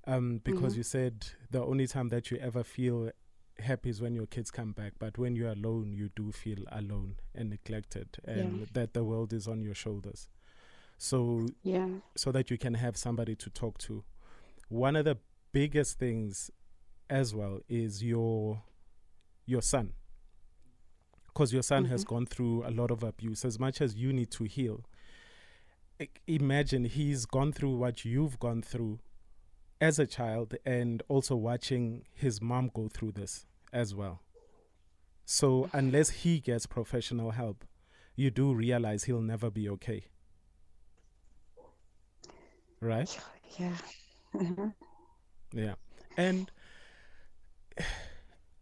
um, 0.07 0.41
because 0.45 0.77
you 0.77 0.85
said 0.85 1.27
the 1.51 1.65
only 1.65 1.87
time 1.89 2.09
that 2.11 2.31
you 2.31 2.37
ever 2.37 2.63
feel 2.63 3.11
happy 3.59 3.91
is 3.91 4.01
when 4.01 4.15
your 4.15 4.27
kids 4.27 4.51
come 4.51 4.73
back, 4.73 4.93
but 4.99 5.19
when 5.19 5.35
you're 5.35 5.51
alone, 5.51 5.93
you 5.93 6.11
do 6.15 6.31
feel 6.31 6.59
alone 6.71 7.17
and 7.35 7.51
neglected, 7.51 8.19
and 8.25 8.69
that 8.75 8.95
the 8.95 9.03
world 9.03 9.33
is 9.33 9.49
on 9.49 9.61
your 9.61 9.75
shoulders. 9.75 10.29
So 10.99 11.47
yeah. 11.63 11.89
so 12.15 12.31
that 12.33 12.51
you 12.51 12.59
can 12.59 12.75
have 12.75 12.97
somebody 12.97 13.35
to 13.37 13.51
talk 13.51 13.79
to. 13.79 14.05
One 14.69 14.97
of 14.97 15.05
the 15.05 15.19
biggest 15.57 15.99
things 15.99 16.51
as 17.09 17.35
well 17.35 17.61
is 17.67 18.05
your 18.05 18.63
your 19.47 19.63
son. 19.63 19.95
Because 21.29 21.51
your 21.51 21.63
son 21.63 21.87
has 21.87 22.05
gone 22.05 22.27
through 22.27 22.63
a 22.67 22.71
lot 22.71 22.91
of 22.91 23.03
abuse 23.03 23.43
as 23.43 23.59
much 23.59 23.81
as 23.81 23.95
you 23.97 24.13
need 24.13 24.31
to 24.33 24.45
heal. 24.45 24.85
I- 25.99 26.09
Imagine 26.27 26.85
he's 26.85 27.25
gone 27.25 27.53
through 27.53 27.75
what 27.77 28.05
you've 28.05 28.39
gone 28.39 28.61
through 28.61 28.99
as 29.81 29.99
a 29.99 30.07
child 30.07 30.57
and 30.67 31.03
also 31.09 31.35
watching 31.37 32.05
his 32.13 32.43
mom 32.43 32.71
go 32.75 32.89
through 32.89 33.13
this 33.13 33.47
as 33.73 33.95
well. 33.95 34.21
So 35.25 35.71
unless 35.73 36.11
he 36.23 36.39
gets 36.39 36.67
professional 36.67 37.31
help, 37.31 37.65
you 38.15 38.31
do 38.31 38.53
realize 38.53 39.05
he'll 39.05 39.23
never 39.23 39.51
be 39.51 39.71
okay. 39.71 40.05
Right? 42.81 43.19
yeah 43.59 43.77
Mhm. 44.35 44.75
Yeah. 45.57 45.75
And 46.17 46.51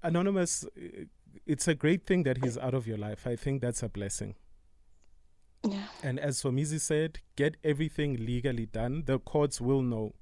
Anonymous, 0.02 0.64
uh, 0.64 1.04
it's 1.46 1.68
a 1.68 1.74
great 1.74 2.06
thing 2.06 2.22
that 2.24 2.42
he's 2.42 2.56
out 2.58 2.74
of 2.74 2.86
your 2.86 2.98
life. 2.98 3.26
I 3.26 3.36
think 3.36 3.60
that's 3.60 3.82
a 3.82 3.88
blessing. 3.88 4.34
yeah 5.64 5.86
And 6.02 6.18
as 6.18 6.42
Somizi 6.42 6.80
said, 6.80 7.20
get 7.36 7.56
everything 7.64 8.24
legally 8.24 8.66
done. 8.66 9.04
The 9.06 9.18
courts 9.18 9.60
will 9.60 9.82
know 9.82 10.14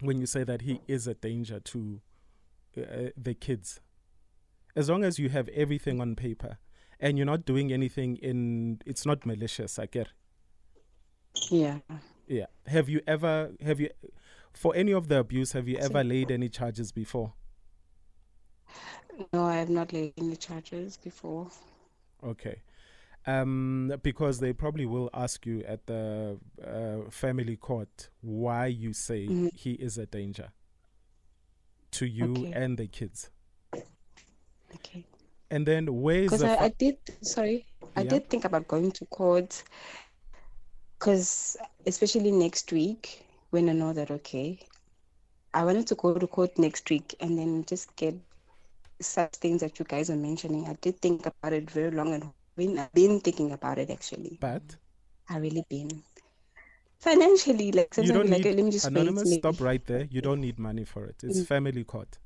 when 0.00 0.18
you 0.18 0.26
say 0.26 0.44
that 0.44 0.62
he 0.62 0.80
is 0.88 1.06
a 1.06 1.14
danger 1.14 1.60
to 1.60 2.00
uh, 2.76 3.10
the 3.16 3.34
kids. 3.34 3.80
As 4.74 4.88
long 4.88 5.04
as 5.04 5.18
you 5.18 5.28
have 5.28 5.48
everything 5.48 6.00
on 6.00 6.16
paper 6.16 6.58
and 6.98 7.18
you're 7.18 7.26
not 7.26 7.44
doing 7.44 7.72
anything 7.72 8.16
in, 8.16 8.80
it's 8.86 9.04
not 9.04 9.26
malicious, 9.26 9.78
I 9.78 9.86
get. 9.86 10.08
yeah 11.50 11.78
Yeah. 12.26 12.46
Have 12.66 12.88
you 12.88 13.00
ever, 13.06 13.52
have 13.64 13.80
you, 13.80 13.90
for 14.54 14.74
any 14.76 14.92
of 14.92 15.08
the 15.08 15.18
abuse, 15.18 15.52
have 15.52 15.66
you 15.68 15.76
ever 15.78 16.04
laid 16.04 16.30
any 16.30 16.48
charges 16.48 16.92
before? 16.92 17.32
no 19.32 19.44
i 19.44 19.56
have 19.56 19.68
not 19.68 19.92
laid 19.92 20.12
any 20.16 20.36
charges 20.36 20.96
before 20.96 21.48
Okay. 22.24 22.62
Um, 23.26 23.92
because 24.02 24.38
they 24.40 24.52
probably 24.52 24.86
will 24.86 25.10
ask 25.12 25.44
you 25.44 25.62
at 25.64 25.86
the 25.86 26.38
uh, 26.64 27.10
family 27.10 27.56
court 27.56 28.08
why 28.20 28.66
you 28.66 28.92
say 28.92 29.26
Mhm. 29.28 29.50
he 29.54 29.72
is 29.72 29.98
a 29.98 30.06
danger 30.06 30.52
to 31.92 32.06
you 32.06 32.30
Okay. 32.32 32.52
and 32.52 32.78
the 32.78 32.86
kids. 32.86 33.30
okay 34.74 35.04
And 35.50 35.66
then 35.66 35.86
where 36.00 36.22
is 36.22 36.30
because 36.30 36.40
the 36.40 36.50
I, 36.50 36.56
fa- 36.56 36.62
I 36.64 36.68
did 36.78 36.96
sorry 37.22 37.66
i 37.96 38.02
Yeah. 38.02 38.10
did 38.10 38.30
think 38.30 38.44
about 38.44 38.66
going 38.68 38.90
to 38.92 39.04
court 39.06 39.62
because 40.98 41.56
especially 41.86 42.30
next 42.30 42.72
week 42.72 43.24
when 43.52 43.68
i 43.68 43.72
know 43.72 43.92
that 43.92 44.10
okay 44.10 44.58
i 45.54 45.64
wanted 45.64 45.86
to 45.86 45.94
go 45.94 46.12
to 46.14 46.26
court 46.26 46.58
next 46.58 46.90
week 46.90 47.14
and 47.20 47.38
then 47.38 47.64
just 47.64 47.94
get 47.96 48.14
such 49.02 49.34
things 49.34 49.60
that 49.60 49.78
you 49.78 49.84
guys 49.84 50.10
are 50.10 50.16
mentioning. 50.16 50.68
I 50.68 50.74
did 50.80 51.00
think 51.00 51.26
about 51.26 51.52
it 51.52 51.70
very 51.70 51.90
long 51.90 52.14
and 52.14 52.30
been 52.56 52.78
i've 52.78 52.92
been 52.92 53.20
thinking 53.20 53.52
about 53.52 53.78
it 53.78 53.90
actually. 53.90 54.38
But? 54.40 54.62
I 55.28 55.38
really 55.38 55.64
been. 55.68 56.02
Financially 57.00 57.72
like 57.72 57.96
you 57.96 58.12
don't 58.12 58.30
like 58.30 58.44
need 58.44 58.56
let 58.56 58.64
me 58.64 58.70
just 58.70 58.84
wait 58.84 58.92
anonymous 58.92 59.28
maybe. 59.28 59.40
stop 59.40 59.60
right 59.60 59.84
there. 59.86 60.06
You 60.10 60.20
don't 60.20 60.40
need 60.40 60.58
money 60.58 60.84
for 60.84 61.04
it. 61.06 61.16
It's 61.24 61.40
Mm. 61.40 61.46
family 61.46 61.84
court. 61.84 62.18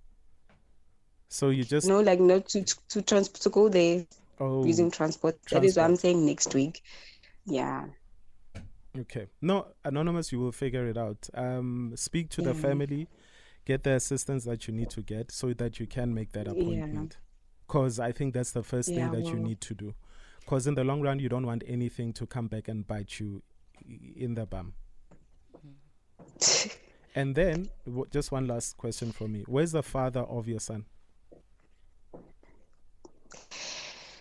So 1.29 1.51
you 1.51 1.65
just 1.65 1.89
no 1.89 2.01
like 2.01 2.21
not 2.21 2.49
to 2.49 2.65
to 2.65 3.03
trans 3.03 3.29
to 3.29 3.51
go 3.51 3.69
there 3.69 4.07
oh. 4.39 4.65
using 4.65 4.91
transport. 4.91 5.39
That 5.51 5.65
is 5.65 5.77
what 5.77 5.85
i'm 5.85 5.97
saying 5.97 6.27
next 6.27 6.55
week. 6.55 6.83
Yeah 7.47 7.87
Okay. 9.01 9.27
No, 9.41 9.69
anonymous, 9.85 10.33
you 10.33 10.41
will 10.41 10.53
figure 10.53 10.87
it 10.87 10.97
out. 10.97 11.29
Um, 11.35 11.93
speak 11.97 12.31
to 12.31 12.43
the 12.43 12.55
family, 12.55 13.09
get 13.65 13.83
the 13.83 13.93
assistance 13.95 14.45
that 14.45 14.67
you 14.67 14.75
need 14.75 14.91
to 14.91 15.03
get, 15.03 15.31
so 15.31 15.53
that 15.55 15.79
you 15.81 15.87
can 15.87 16.15
make 16.15 16.33
that 16.33 16.49
appointment. 16.49 17.19
Because 17.67 17.99
I 18.01 18.13
think 18.13 18.35
that's 18.35 18.53
the 18.53 18.63
first 18.63 18.95
Yeah, 18.95 18.95
thing 18.95 19.11
that 19.11 19.33
you 19.33 19.39
need 19.41 19.61
to 19.63 19.75
do. 19.75 19.95
Because 20.45 20.67
in 20.67 20.75
the 20.75 20.85
long 20.85 21.01
run, 21.03 21.19
you 21.19 21.29
don't 21.29 21.47
want 21.47 21.65
anything 21.67 22.13
to 22.15 22.27
come 22.27 22.47
back 22.49 22.69
and 22.69 22.87
bite 22.87 23.19
you 23.21 23.43
in 24.17 24.35
the 24.35 24.47
bum. 24.47 24.75
And 27.17 27.35
then, 27.35 27.71
w- 27.85 28.07
just 28.13 28.31
one 28.31 28.47
last 28.47 28.77
question 28.77 29.11
for 29.13 29.27
me: 29.29 29.43
Where's 29.47 29.73
the 29.73 29.83
father 29.83 30.21
of 30.21 30.47
your 30.47 30.61
son? 30.61 30.85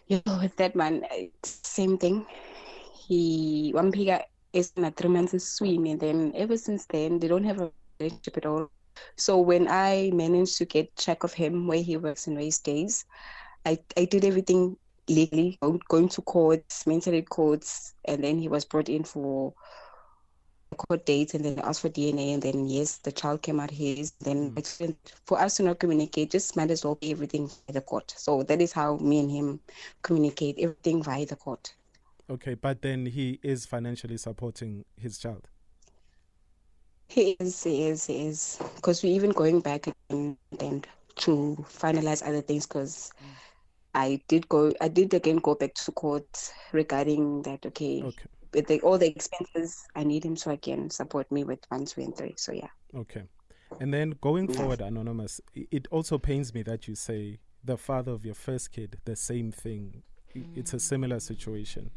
You 0.07 0.21
know, 0.25 0.39
with 0.41 0.55
that 0.57 0.75
man, 0.75 1.05
same 1.43 1.97
thing. 1.97 2.25
He 3.07 3.73
Wampiga 3.75 4.23
is 4.55 4.71
in 4.75 4.85
a 4.85 4.91
three 4.91 5.09
months 5.09 5.43
swim, 5.43 5.85
and 5.85 5.99
then 5.99 6.31
ever 6.35 6.57
since 6.57 6.85
then 6.85 7.19
they 7.19 7.27
don't 7.27 7.43
have 7.43 7.61
a 7.61 7.71
relationship 7.99 8.37
at 8.37 8.45
all. 8.45 8.71
So 9.17 9.39
when 9.39 9.67
I 9.67 10.11
managed 10.13 10.57
to 10.57 10.65
get 10.65 10.95
track 10.95 11.23
of 11.23 11.33
him, 11.33 11.67
where 11.67 11.81
he 11.81 11.97
works 11.97 12.27
and 12.27 12.35
where 12.35 12.45
he 12.45 12.51
stays, 12.51 13.05
I 13.65 13.79
I 13.97 14.05
did 14.05 14.25
everything 14.25 14.77
legally 15.07 15.59
going 15.89 16.09
to 16.09 16.21
courts, 16.21 16.87
mentally 16.87 17.21
courts, 17.21 17.93
and 18.05 18.23
then 18.23 18.39
he 18.39 18.47
was 18.47 18.65
brought 18.65 18.89
in 18.89 19.03
for 19.03 19.53
court 20.75 21.05
dates 21.05 21.33
and 21.33 21.45
then 21.45 21.59
asked 21.59 21.81
for 21.81 21.89
DNA 21.89 22.33
and 22.33 22.43
then 22.43 22.67
yes, 22.67 22.97
the 22.97 23.11
child 23.11 23.41
came 23.41 23.59
out 23.59 23.71
his. 23.71 24.11
Then 24.19 24.51
mm. 24.51 24.95
for 25.25 25.39
us 25.39 25.57
to 25.57 25.63
not 25.63 25.79
communicate, 25.79 26.31
just 26.31 26.55
might 26.55 26.71
as 26.71 26.83
well 26.83 26.95
be 26.95 27.11
everything 27.11 27.49
by 27.67 27.73
the 27.73 27.81
court. 27.81 28.13
So 28.17 28.43
that 28.43 28.61
is 28.61 28.71
how 28.71 28.97
me 28.97 29.19
and 29.19 29.31
him 29.31 29.59
communicate 30.01 30.57
everything 30.59 31.03
via 31.03 31.25
the 31.25 31.35
court. 31.35 31.73
Okay, 32.29 32.55
but 32.55 32.81
then 32.81 33.05
he 33.05 33.39
is 33.43 33.65
financially 33.65 34.17
supporting 34.17 34.85
his 34.97 35.17
child. 35.17 35.47
He 37.07 37.35
is, 37.39 37.63
he 37.63 37.87
is, 37.87 38.07
he 38.07 38.27
is. 38.27 38.59
Because 38.75 39.03
we're 39.03 39.13
even 39.13 39.29
going 39.29 39.59
back 39.59 39.87
again 39.87 40.37
and 40.59 40.87
to 41.17 41.63
finalize 41.69 42.27
other 42.27 42.41
things 42.41 42.65
because. 42.65 43.11
I 43.95 44.21
did 44.27 44.49
go, 44.49 44.73
I 44.81 44.89
did 44.89 45.13
again 45.13 45.37
go 45.37 45.55
back 45.55 45.73
to 45.75 45.91
court 45.93 46.51
regarding 46.73 47.43
that. 47.43 47.65
Okay, 47.65 48.03
okay. 48.03 48.25
with 48.53 48.67
the, 48.67 48.81
all 48.81 48.97
the 48.97 49.07
expenses, 49.07 49.85
I 49.95 50.03
need 50.03 50.25
him 50.25 50.35
so 50.35 50.51
I 50.51 50.57
can 50.57 50.89
support 50.89 51.31
me 51.31 51.45
with 51.45 51.59
one, 51.69 51.85
two, 51.85 52.01
and 52.01 52.15
three. 52.15 52.33
So 52.35 52.51
yeah. 52.51 52.67
Okay, 52.93 53.23
and 53.79 53.93
then 53.93 54.15
going 54.19 54.49
yeah. 54.49 54.57
forward, 54.57 54.81
anonymous. 54.81 55.39
It 55.53 55.87
also 55.91 56.17
pains 56.17 56.53
me 56.53 56.61
that 56.63 56.89
you 56.89 56.95
say 56.95 57.39
the 57.63 57.77
father 57.77 58.11
of 58.11 58.25
your 58.25 58.35
first 58.35 58.73
kid 58.73 58.97
the 59.05 59.15
same 59.15 59.51
thing. 59.51 60.03
Mm. 60.41 60.57
It's 60.57 60.73
a 60.73 60.79
similar 60.79 61.19
situation. 61.19 61.91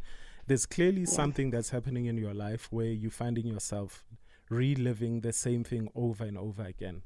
There's 0.47 0.67
clearly 0.67 1.01
yeah. 1.01 1.09
something 1.09 1.51
that's 1.51 1.71
happening 1.71 2.07
in 2.07 2.17
your 2.17 2.35
life 2.35 2.69
where 2.71 2.87
you're 2.87 3.11
finding 3.11 3.47
yourself 3.47 4.05
reliving 4.49 5.21
the 5.21 5.33
same 5.33 5.65
thing 5.65 5.89
over 5.95 6.25
and 6.25 6.39
over 6.39 6.63
again. 6.63 7.03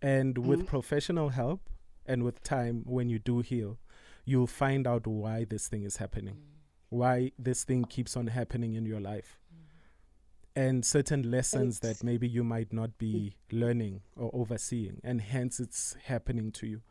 And 0.00 0.34
mm-hmm. 0.34 0.48
with 0.48 0.66
professional 0.66 1.30
help 1.30 1.68
and 2.06 2.22
with 2.22 2.42
time, 2.42 2.82
when 2.86 3.08
you 3.08 3.18
do 3.18 3.40
heal, 3.40 3.78
you'll 4.24 4.46
find 4.46 4.86
out 4.86 5.06
why 5.06 5.44
this 5.44 5.68
thing 5.68 5.82
is 5.82 5.96
happening, 5.96 6.34
mm-hmm. 6.34 6.96
why 6.96 7.32
this 7.38 7.64
thing 7.64 7.84
keeps 7.84 8.16
on 8.16 8.28
happening 8.28 8.74
in 8.74 8.86
your 8.86 9.00
life. 9.00 9.40
Mm-hmm. 9.52 10.60
And 10.60 10.84
certain 10.84 11.30
lessons 11.30 11.80
it's 11.82 12.00
that 12.00 12.04
maybe 12.04 12.28
you 12.28 12.44
might 12.44 12.72
not 12.72 12.98
be 12.98 13.34
mm. 13.50 13.60
learning 13.60 14.02
or 14.16 14.30
overseeing, 14.32 15.00
and 15.02 15.20
hence 15.20 15.58
it's 15.58 15.96
happening 16.04 16.52
to 16.52 16.66
you. 16.66 16.82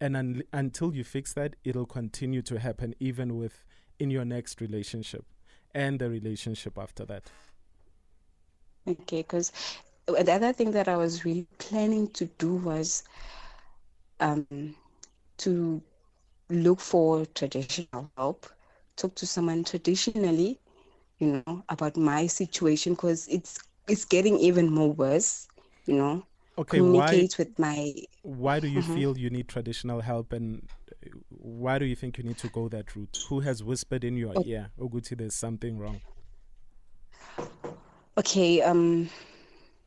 And 0.00 0.16
un- 0.16 0.42
until 0.52 0.94
you 0.94 1.04
fix 1.04 1.32
that, 1.34 1.56
it'll 1.64 1.86
continue 1.86 2.42
to 2.42 2.58
happen 2.58 2.94
even 3.00 3.36
with 3.36 3.64
in 3.98 4.10
your 4.10 4.24
next 4.24 4.60
relationship 4.60 5.24
and 5.74 5.98
the 6.00 6.08
relationship 6.10 6.78
after 6.78 7.04
that. 7.06 7.30
Okay, 8.88 9.22
because 9.22 9.52
the 10.06 10.32
other 10.32 10.52
thing 10.52 10.72
that 10.72 10.88
I 10.88 10.96
was 10.96 11.24
really 11.24 11.46
planning 11.58 12.08
to 12.12 12.26
do 12.38 12.54
was 12.56 13.04
um, 14.20 14.46
to 15.38 15.82
look 16.50 16.80
for 16.80 17.26
traditional 17.26 18.10
help, 18.16 18.46
talk 18.96 19.14
to 19.16 19.26
someone 19.26 19.64
traditionally, 19.64 20.60
you 21.20 21.42
know, 21.46 21.64
about 21.70 21.96
my 21.96 22.26
situation 22.28 22.94
because 22.94 23.28
it's 23.28 23.60
it's 23.88 24.04
getting 24.06 24.38
even 24.40 24.72
more 24.72 24.92
worse, 24.92 25.48
you 25.86 25.96
know. 25.96 26.24
Okay, 26.58 26.78
communicate 26.78 27.38
why, 27.38 27.44
with 27.44 27.58
my. 27.58 27.94
Why 28.22 28.58
do 28.58 28.66
you 28.66 28.80
mm-hmm. 28.80 28.94
feel 28.94 29.16
you 29.16 29.30
need 29.30 29.46
traditional 29.48 30.00
help, 30.00 30.32
and 30.32 30.68
why 31.28 31.78
do 31.78 31.84
you 31.84 31.94
think 31.94 32.18
you 32.18 32.24
need 32.24 32.38
to 32.38 32.48
go 32.48 32.68
that 32.68 32.96
route? 32.96 33.24
Who 33.28 33.40
has 33.40 33.62
whispered 33.62 34.02
in 34.02 34.16
your 34.16 34.36
okay. 34.36 34.50
ear, 34.50 34.70
Oguti, 34.78 35.16
there's 35.16 35.34
something 35.34 35.78
wrong? 35.78 36.00
Okay, 38.16 38.60
um, 38.62 39.08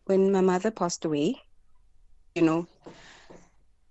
when 0.06 0.32
my 0.32 0.40
mother 0.40 0.72
passed 0.72 1.04
away, 1.04 1.42
you 2.36 2.42
know, 2.42 2.66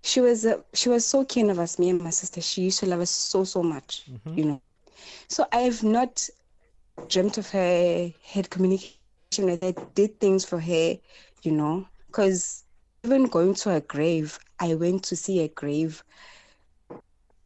she 0.01 0.19
was 0.19 0.45
uh, 0.45 0.61
she 0.73 0.89
was 0.89 1.05
so 1.05 1.23
keen 1.23 1.51
of 1.51 1.59
us, 1.59 1.77
me 1.77 1.89
and 1.89 2.01
my 2.01 2.09
sister. 2.09 2.41
She 2.41 2.63
used 2.63 2.79
to 2.79 2.87
love 2.87 3.01
us 3.01 3.11
so 3.11 3.43
so 3.43 3.61
much, 3.61 4.05
mm-hmm. 4.09 4.37
you 4.37 4.45
know. 4.45 4.61
So 5.27 5.45
I 5.51 5.57
have 5.57 5.83
not 5.83 6.27
dreamt 7.07 7.37
of 7.37 7.49
her, 7.51 8.11
had 8.23 8.49
communication 8.49 8.97
with 9.45 9.61
her, 9.61 9.73
did 9.93 10.19
things 10.19 10.43
for 10.43 10.59
her, 10.59 10.97
you 11.43 11.51
know, 11.51 11.87
because 12.07 12.60
even 13.03 13.25
going 13.25 13.55
to 13.55 13.69
her 13.71 13.79
grave, 13.81 14.37
I 14.59 14.75
went 14.75 15.03
to 15.05 15.15
see 15.15 15.39
her 15.41 15.47
grave 15.47 16.03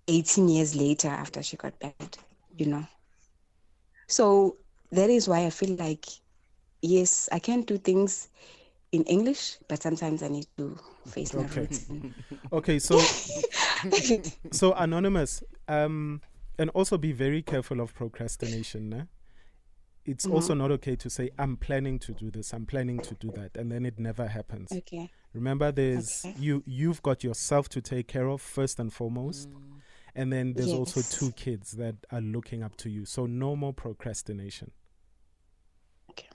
18 0.07 0.49
years 0.49 0.75
later 0.75 1.07
after 1.07 1.41
she 1.41 1.55
got 1.57 1.79
bad, 1.79 2.17
you 2.57 2.65
know. 2.65 2.85
So 4.07 4.57
that 4.91 5.09
is 5.09 5.27
why 5.27 5.45
I 5.45 5.49
feel 5.49 5.75
like 5.77 6.05
yes, 6.81 7.29
I 7.31 7.39
can 7.39 7.61
do 7.61 7.77
things 7.77 8.29
in 8.91 9.03
English, 9.05 9.57
but 9.67 9.81
sometimes 9.81 10.21
I 10.23 10.27
need 10.27 10.47
to 10.57 10.77
face 11.07 11.33
my 11.33 11.43
okay. 11.45 11.61
roots. 11.61 11.85
okay, 12.51 12.79
so 12.79 12.99
so 14.51 14.73
anonymous, 14.73 15.41
um, 15.67 16.21
and 16.59 16.69
also 16.71 16.97
be 16.97 17.11
very 17.11 17.41
careful 17.41 17.79
of 17.79 17.95
procrastination. 17.95 18.89
Né? 18.89 19.07
It's 20.05 20.25
mm-hmm. 20.25 20.35
also 20.35 20.53
not 20.53 20.71
okay 20.71 20.95
to 20.95 21.09
say 21.09 21.31
I'm 21.37 21.57
planning 21.57 21.99
to 21.99 22.11
do 22.13 22.29
this, 22.29 22.53
I'm 22.53 22.65
planning 22.65 22.99
to 22.99 23.15
do 23.15 23.31
that, 23.31 23.57
and 23.57 23.71
then 23.71 23.85
it 23.85 23.99
never 23.99 24.27
happens. 24.27 24.71
Okay. 24.71 25.09
Remember, 25.33 25.71
there's 25.71 26.23
okay. 26.25 26.35
you. 26.39 26.63
You've 26.65 27.01
got 27.01 27.23
yourself 27.23 27.69
to 27.69 27.81
take 27.81 28.07
care 28.07 28.27
of 28.27 28.41
first 28.41 28.79
and 28.79 28.93
foremost. 28.93 29.49
Mm. 29.49 29.81
And 30.17 30.31
then 30.31 30.53
there's 30.53 30.69
yes. 30.69 30.77
also 30.77 31.01
two 31.01 31.33
kids 31.33 31.73
that 31.73 31.95
are 32.09 32.21
looking 32.21 32.63
up 32.63 32.77
to 32.77 32.89
you. 32.89 33.03
So 33.03 33.25
no 33.25 33.53
more 33.53 33.73
procrastination 33.73 34.71
okay 36.09 36.29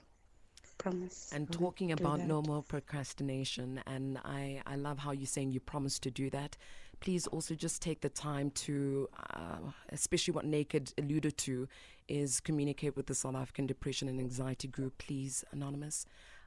promise. 0.81 1.31
And 1.33 1.51
talking 1.51 1.91
about 1.91 2.21
no 2.21 2.41
more 2.41 2.63
procrastination, 2.63 3.81
and 3.85 4.17
I, 4.25 4.61
I 4.65 4.75
love 4.75 4.97
how 4.99 5.11
you're 5.11 5.27
saying 5.27 5.51
you 5.51 5.59
promise 5.59 5.99
to 5.99 6.11
do 6.11 6.29
that. 6.31 6.57
Please 7.01 7.27
also 7.27 7.55
just 7.55 7.81
take 7.81 8.01
the 8.01 8.09
time 8.09 8.51
to, 8.51 9.09
uh, 9.33 9.57
especially 9.89 10.33
what 10.33 10.45
Naked 10.45 10.93
alluded 10.97 11.37
to, 11.39 11.67
is 12.07 12.39
communicate 12.39 12.95
with 12.95 13.07
the 13.07 13.15
South 13.15 13.35
African 13.35 13.65
Depression 13.65 14.07
and 14.07 14.19
Anxiety 14.19 14.67
Group. 14.67 14.97
Please, 14.99 15.43
Anonymous. 15.51 16.05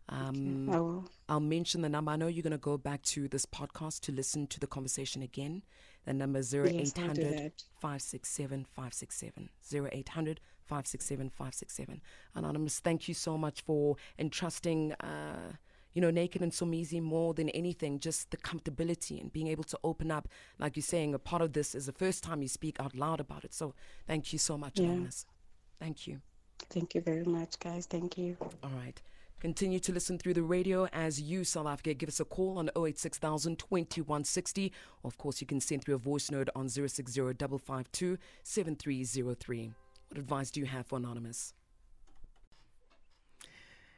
Um, 0.09 0.71
I 0.71 0.79
will. 0.79 1.11
I'll 1.29 1.40
mention 1.40 1.81
the 1.83 1.88
number. 1.88 2.12
I 2.12 2.17
know 2.17 2.27
you're 2.27 2.43
going 2.43 2.53
to 2.53 2.59
go 2.59 2.77
back 2.77 3.03
to 3.03 3.27
this 3.29 3.47
podcast 3.47 4.01
to 4.03 4.12
listen 4.12 4.47
to 4.49 4.61
the 4.61 4.67
conversation 4.67 5.23
again. 5.23 5.62
The 6.05 6.12
number 6.12 6.38
is 6.38 6.55
0800 6.55 7.53
567 7.81 8.64
567. 8.64 9.49
0800 9.73 10.40
567 10.67 11.31
567. 11.31 12.01
Anonymous, 12.35 12.79
thank 12.79 13.09
you 13.09 13.14
so 13.14 13.38
much 13.38 13.62
for 13.62 13.97
entrusting. 14.19 14.93
Uh, 15.01 15.55
you 15.95 16.03
know, 16.03 16.11
Naked 16.11 16.43
and 16.43 16.53
Somizi 16.53 17.01
more 17.01 17.33
than 17.35 17.49
anything, 17.51 18.01
just 18.01 18.31
the 18.31 18.37
comfortability 18.37 19.21
and 19.21 19.33
being 19.33 19.47
able 19.47 19.65
to 19.65 19.79
open 19.85 20.11
up. 20.11 20.29
Like 20.59 20.77
you're 20.77 20.83
saying, 20.83 21.15
a 21.15 21.19
part 21.19 21.41
of 21.41 21.53
this 21.53 21.75
is 21.75 21.87
the 21.87 21.93
first 21.93 22.23
time 22.23 22.43
you 22.43 22.49
speak 22.49 22.79
out 22.81 22.95
loud 22.95 23.21
about 23.21 23.45
it. 23.45 23.55
So 23.55 23.75
thank 24.07 24.33
you 24.33 24.39
so 24.39 24.59
much, 24.59 24.79
yeah. 24.79 24.87
Anonymous. 24.87 25.27
Thank 25.81 26.07
you. 26.07 26.21
Thank 26.71 26.95
you 26.95 27.01
very 27.01 27.25
much, 27.25 27.59
guys. 27.59 27.87
Thank 27.87 28.19
you. 28.19 28.37
All 28.63 28.71
right. 28.71 29.01
Continue 29.41 29.79
to 29.81 29.93
listen 29.93 30.19
through 30.19 30.35
the 30.35 30.43
radio 30.43 30.87
as 30.93 31.21
you, 31.21 31.45
South 31.45 31.67
Africa. 31.67 31.93
Give 31.93 32.09
us 32.09 32.19
a 32.19 32.25
call 32.25 32.59
on 32.59 32.71
086 32.75 33.19
2160. 33.19 34.73
Of 35.05 35.19
course, 35.19 35.41
you 35.41 35.47
can 35.47 35.61
send 35.61 35.85
through 35.85 35.97
a 35.97 35.99
voice 35.99 36.31
note 36.31 36.49
on 36.57 36.69
060 36.69 37.03
552 37.13 38.19
7303. 38.43 39.73
What 40.09 40.19
advice 40.19 40.51
do 40.51 40.61
you 40.61 40.67
have 40.67 40.87
for 40.87 40.97
Anonymous? 40.97 41.53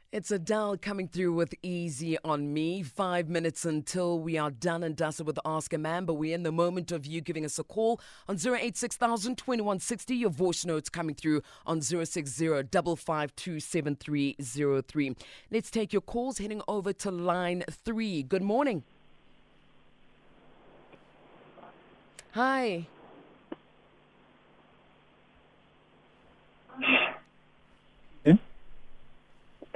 It's 0.09 0.31
Adele 0.31 0.77
coming 0.77 1.09
through 1.09 1.33
with 1.33 1.53
Easy 1.61 2.17
on 2.23 2.53
Me. 2.53 2.81
Five 2.81 3.27
minutes 3.27 3.65
until 3.65 4.17
we 4.17 4.37
are 4.37 4.49
done 4.49 4.81
and 4.81 4.95
dusted 4.95 5.27
with 5.27 5.37
Ask 5.43 5.73
a 5.73 5.77
Man, 5.77 6.05
but 6.05 6.13
we're 6.13 6.33
in 6.33 6.43
the 6.43 6.51
moment 6.53 6.93
of 6.93 7.05
you 7.05 7.19
giving 7.19 7.43
us 7.43 7.59
a 7.59 7.63
call 7.65 7.99
on 8.25 8.37
086 8.37 8.95
2160. 8.95 10.15
Your 10.15 10.29
voice 10.29 10.63
notes 10.63 10.87
coming 10.87 11.13
through 11.13 11.41
on 11.65 11.81
060 11.81 12.47
Let's 15.51 15.71
take 15.71 15.91
your 15.91 16.01
calls 16.01 16.37
heading 16.37 16.61
over 16.69 16.93
to 16.93 17.11
line 17.11 17.65
three. 17.69 18.23
Good 18.23 18.43
morning. 18.43 18.83
Hi. 22.31 22.87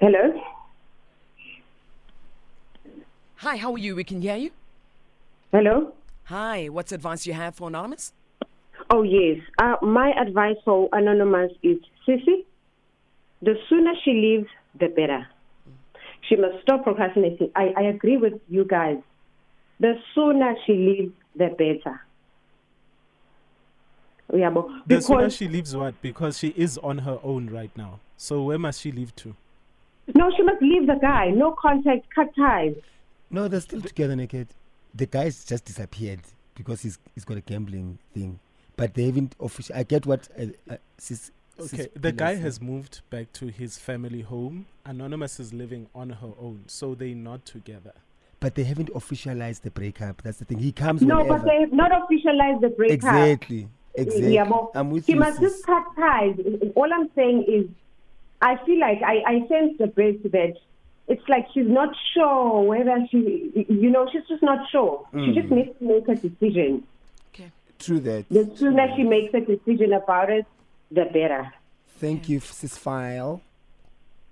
Hello. 0.01 0.33
Hi, 3.35 3.55
how 3.57 3.73
are 3.73 3.77
you? 3.77 3.95
We 3.95 4.03
can 4.03 4.19
hear 4.19 4.35
you. 4.35 4.49
Hello. 5.51 5.93
Hi, 6.23 6.69
what's 6.69 6.91
advice 6.91 7.27
you 7.27 7.33
have 7.33 7.53
for 7.53 7.67
Anonymous? 7.67 8.11
Oh, 8.89 9.03
yes. 9.03 9.37
Uh, 9.59 9.75
my 9.83 10.11
advice 10.19 10.55
for 10.65 10.89
Anonymous 10.91 11.51
is 11.61 11.77
Sissy, 12.07 12.45
the 13.43 13.53
sooner 13.69 13.91
she 14.03 14.13
leaves, 14.13 14.49
the 14.79 14.87
better. 14.87 15.27
She 16.27 16.35
must 16.35 16.63
stop 16.63 16.83
procrastinating. 16.83 17.51
I, 17.55 17.71
I 17.77 17.81
agree 17.83 18.17
with 18.17 18.41
you 18.49 18.65
guys. 18.65 18.97
The 19.79 19.99
sooner 20.15 20.55
she 20.65 20.73
leaves, 20.73 21.13
the 21.35 21.49
better. 21.49 22.01
Yeah, 24.33 24.49
but 24.49 24.67
the 24.87 24.99
sooner 24.99 25.29
she 25.29 25.47
leaves 25.47 25.75
what? 25.75 26.01
Because 26.01 26.39
she 26.39 26.47
is 26.57 26.79
on 26.79 26.99
her 26.99 27.19
own 27.21 27.51
right 27.51 27.75
now. 27.77 27.99
So 28.17 28.41
where 28.41 28.57
must 28.57 28.81
she 28.81 28.91
leave 28.91 29.15
to? 29.17 29.35
No, 30.15 30.31
she 30.35 30.43
must 30.43 30.61
leave 30.61 30.87
the 30.87 30.95
guy. 31.01 31.29
No 31.29 31.51
contact, 31.59 32.07
cut 32.13 32.33
ties. 32.35 32.75
No, 33.29 33.47
they're 33.47 33.61
still 33.61 33.81
together 33.81 34.15
naked. 34.15 34.47
The 34.93 35.05
guy's 35.05 35.45
just 35.45 35.65
disappeared 35.65 36.19
because 36.55 36.81
he's 36.81 36.99
he's 37.15 37.23
got 37.25 37.37
a 37.37 37.41
gambling 37.41 37.97
thing. 38.13 38.39
but 38.75 38.93
they 38.93 39.05
haven't 39.05 39.35
official. 39.39 39.75
I 39.75 39.83
get 39.83 40.05
what. 40.05 40.27
Uh, 40.37 40.47
uh, 40.69 40.77
sis, 40.97 41.31
sis 41.59 41.73
Okay, 41.73 41.87
the 41.95 42.11
guy 42.11 42.33
said. 42.35 42.43
has 42.43 42.61
moved 42.61 43.01
back 43.09 43.31
to 43.33 43.47
his 43.47 43.77
family 43.77 44.21
home. 44.21 44.65
Anonymous 44.85 45.39
is 45.39 45.53
living 45.53 45.87
on 45.95 46.09
her 46.09 46.31
own, 46.39 46.63
so 46.67 46.95
they're 46.95 47.15
not 47.15 47.45
together. 47.45 47.93
but 48.39 48.55
they 48.55 48.63
haven't 48.63 48.89
officialized 48.93 49.61
the 49.61 49.69
breakup. 49.71 50.23
That's 50.23 50.39
the 50.39 50.45
thing. 50.45 50.57
He 50.57 50.71
comes 50.71 51.01
No, 51.03 51.17
whenever. 51.17 51.37
but 51.37 51.45
they 51.45 51.59
have 51.61 51.71
not 51.73 51.91
officialized 51.91 52.61
the 52.61 52.69
breakup. 52.69 52.95
exactly, 52.95 53.67
exactly. 53.93 54.33
Yeah, 54.33 54.45
but 54.45 54.71
I'm 54.73 54.89
with 54.89 55.05
she 55.05 55.11
you. 55.13 55.19
must 55.19 55.37
sis. 55.39 55.51
just 55.53 55.65
cut 55.65 55.83
ties. 55.95 56.35
All 56.75 56.89
I'm 56.91 57.09
saying 57.15 57.45
is, 57.47 57.65
I 58.41 58.57
feel 58.65 58.79
like 58.79 59.01
I, 59.03 59.21
I 59.27 59.47
sense 59.47 59.77
the 59.77 59.87
best 59.87 60.23
that 60.31 60.53
it's 61.07 61.27
like 61.29 61.47
she's 61.53 61.67
not 61.67 61.89
sure 62.13 62.63
whether 62.63 62.97
she, 63.11 63.65
you 63.69 63.89
know, 63.89 64.07
she's 64.11 64.23
just 64.27 64.41
not 64.43 64.69
sure. 64.71 65.05
She 65.11 65.17
Mm. 65.17 65.35
just 65.35 65.49
needs 65.51 65.69
to 65.79 65.83
make 65.85 66.07
a 66.07 66.15
decision. 66.15 66.83
Okay. 67.33 67.51
True 67.79 67.99
that. 68.01 68.25
The 68.29 68.51
sooner 68.55 68.87
she 68.95 69.03
makes 69.03 69.33
a 69.33 69.41
decision 69.41 69.93
about 69.93 70.29
it, 70.31 70.45
the 70.89 71.05
better. 71.05 71.53
Thank 71.99 72.29
you, 72.29 72.39
sis 72.39 72.77
File. 72.77 73.41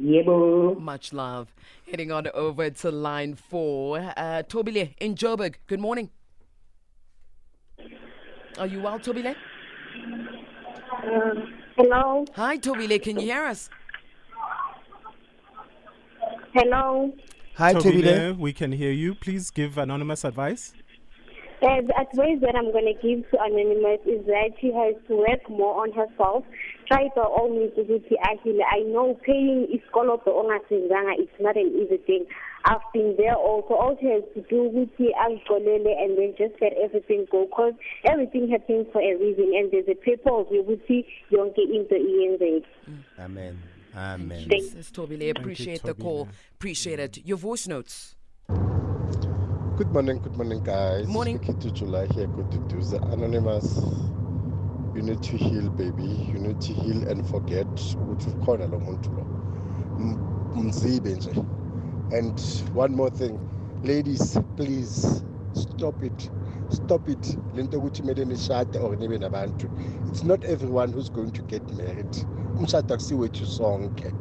Yebo. 0.01 0.79
Much 0.79 1.11
love. 1.13 1.53
Heading 1.91 2.11
on 2.11 2.27
over 2.33 2.69
to 2.69 2.89
line 2.91 3.35
four. 3.35 4.13
Uh, 4.15 4.43
Tobile 4.43 4.87
in 4.99 5.15
Joburg. 5.15 5.55
Good 5.67 5.79
morning. 5.81 6.09
Are 8.57 8.67
you 8.67 8.79
well, 8.81 8.99
Tobile? 8.99 9.35
Hello, 11.75 12.25
Hi, 12.35 12.57
Tobile. 12.57 12.99
Can 12.99 13.19
you 13.19 13.25
hear 13.27 13.43
us? 13.45 13.69
Hello. 16.53 17.13
Hi, 17.55 17.73
Tobile. 17.73 18.01
Tobile, 18.01 18.33
we 18.35 18.53
can 18.53 18.71
hear 18.71 18.91
you. 18.91 19.15
Please 19.15 19.51
give 19.51 19.77
anonymous 19.77 20.23
advice. 20.23 20.73
Uh, 21.62 21.81
the 21.81 21.93
advice 21.99 22.39
that 22.39 22.55
I'm 22.55 22.71
going 22.71 22.88
to 22.88 22.95
give 23.03 23.29
to 23.31 23.38
Anonymous 23.43 23.99
is 24.07 24.25
that 24.27 24.55
she 24.62 24.71
has 24.71 24.95
to 25.09 25.17
work 25.17 25.43
more 25.49 25.83
on 25.83 25.91
herself. 25.91 26.45
Try 26.88 27.09
by 27.13 27.21
all 27.21 27.49
means 27.49 27.73
ukuthi 27.75 28.15
actually 28.23 28.63
I 28.63 28.88
know 28.88 29.19
paying 29.25 29.67
isikoloto 29.67 30.31
ongasenzanga 30.31 31.19
it's 31.19 31.35
not 31.38 31.57
an 31.57 31.67
easy 31.75 31.97
thing. 32.07 32.25
I've 32.63 32.88
been 32.93 33.15
there 33.17 33.35
also. 33.35 33.73
All 33.73 33.97
she 33.99 34.07
has 34.07 34.23
to 34.35 34.41
do 34.47 34.71
ukuthi 34.71 35.12
azixolele 35.19 35.99
and 35.99 36.17
then 36.17 36.33
just 36.38 36.55
let 36.62 36.71
everything 36.81 37.27
go 37.29 37.45
because 37.45 37.73
everything 38.05 38.47
happens 38.49 38.88
for 38.93 39.01
a 39.01 39.15
reason 39.19 39.51
and 39.53 39.69
there's 39.69 39.89
a 39.89 39.99
purpose 39.99 40.47
ukuthi 40.55 41.03
yonke 41.29 41.59
into 41.59 41.95
iyenzeke. 41.99 42.63
Amen. 43.19 43.59
Amen. 44.03 44.45
Thank- 44.47 44.75
Yes, 44.75 44.91
Tobile. 44.91 45.29
Appreciate 45.31 45.81
the 45.83 45.93
call. 45.93 46.29
Appreciate 46.55 46.99
it. 46.99 47.17
Your 47.25 47.38
voice 47.38 47.67
notes. 47.67 48.15
Good 48.47 49.91
morning, 49.91 50.19
good 50.19 50.35
morning, 50.38 50.63
guys. 50.63 51.05
Morning. 51.07 51.38
Speaking 51.38 51.59
to 51.59 51.71
July 51.71 52.07
here, 52.07 52.27
good 52.27 52.49
to 52.51 52.57
do 52.69 52.81
the 52.81 53.01
anonymous. 53.12 53.81
You 54.95 55.01
need 55.01 55.21
to 55.23 55.38
heal, 55.38 55.69
baby. 55.69 56.03
You 56.03 56.39
need 56.39 56.62
to 56.62 56.73
heal 56.73 57.07
and 57.09 57.27
forget 57.27 57.67
ukuthi 57.67 58.29
ukhona 58.29 58.67
lo 58.71 58.79
muntu 58.79 59.09
lo. 59.17 59.25
M- 59.99 60.65
Mzibe 60.65 61.15
nje. 61.15 61.31
And 62.17 62.39
one 62.73 62.95
more 62.95 63.09
thing, 63.09 63.38
ladies, 63.83 64.38
please 64.55 65.23
stop 65.53 66.01
it. 66.03 66.29
Stop 66.69 67.09
it. 67.09 67.38
Lento 67.53 67.77
ukuthi 67.79 68.01
kumele 68.01 68.25
nishade 68.25 68.77
or 68.79 68.95
nibe 68.95 69.17
nabantu. 69.19 69.69
It's 70.09 70.23
not 70.23 70.43
everyone 70.45 70.91
who's 70.93 71.09
going 71.09 71.31
to 71.31 71.41
get 71.43 71.63
married. 71.77 72.15
Umshado 72.59 72.93
akusiwethu 72.93 73.45
sonke. 73.45 74.13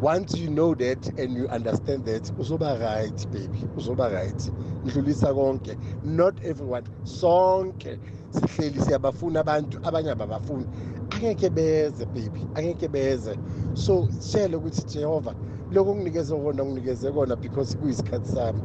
once 0.00 0.34
you 0.38 0.48
know 0.48 0.74
that 0.74 1.06
and 1.18 1.34
you 1.36 1.46
understand 1.48 2.04
that 2.06 2.22
uzoba 2.38 2.78
right 2.80 3.26
baby 3.30 3.64
uzoba 3.76 4.08
right. 4.12 4.50
Ndlulisa 4.84 5.34
konke. 5.34 5.76
Not 6.04 6.42
everyone 6.44 6.84
sonke 7.04 7.98
sihleli 8.30 8.80
siyabafuna 8.80 9.40
abantu 9.40 9.78
abanye 9.82 10.10
ababafuni. 10.10 10.66
Angeke 11.10 11.50
beze 11.50 12.06
baby 12.06 12.46
angeke 12.54 12.88
beze. 12.88 13.36
So 13.74 14.08
shele 14.20 14.56
ukuthi 14.56 14.82
jehova 14.98 15.34
lokho 15.72 15.92
kunginikeze 15.94 16.34
kona 16.36 16.62
kunginikeze 16.64 17.12
kona 17.12 17.36
because 17.36 17.76
kuyisikhathi 17.76 18.28
sami. 18.32 18.60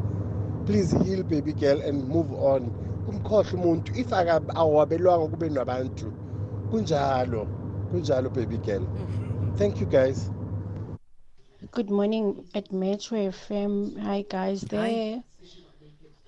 Please 0.65 0.97
heal 1.03 1.23
baby 1.23 1.53
girl 1.53 1.81
and 1.81 2.07
move 2.07 2.31
on. 2.33 2.71
Umkhohle 3.09 3.51
umuntu 3.57 3.91
if 3.99 4.13
aka- 4.13 4.55
awabelwanga 4.55 5.27
kube 5.27 5.49
nabantu 5.49 6.11
kunjalo. 6.71 7.47
Kunjalo 7.95 8.29
baby 8.29 8.57
girl 8.57 8.85
thank 9.57 9.79
you 9.79 9.85
guys 9.85 10.29
Good 11.71 11.89
morning 11.89 12.45
at 12.53 12.71
Metro 12.71 13.17
FM. 13.17 13.97
Hi 13.99 14.23
guys, 14.29 14.61
there. 14.61 15.23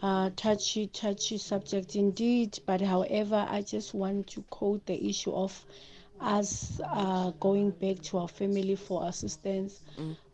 Uh, 0.02 0.30
touchy, 0.36 0.88
touchy 0.88 1.38
subject 1.38 1.96
indeed. 1.96 2.58
But 2.66 2.82
however, 2.82 3.46
I 3.50 3.62
just 3.62 3.94
want 3.94 4.28
to 4.28 4.42
quote 4.50 4.86
the 4.86 4.98
issue 5.10 5.32
of 5.34 5.54
us 6.20 6.82
uh, 6.84 7.32
going 7.40 7.72
back 7.72 8.02
to 8.06 8.18
our 8.20 8.28
family 8.28 8.76
for 8.76 9.08
assistance, 9.08 9.82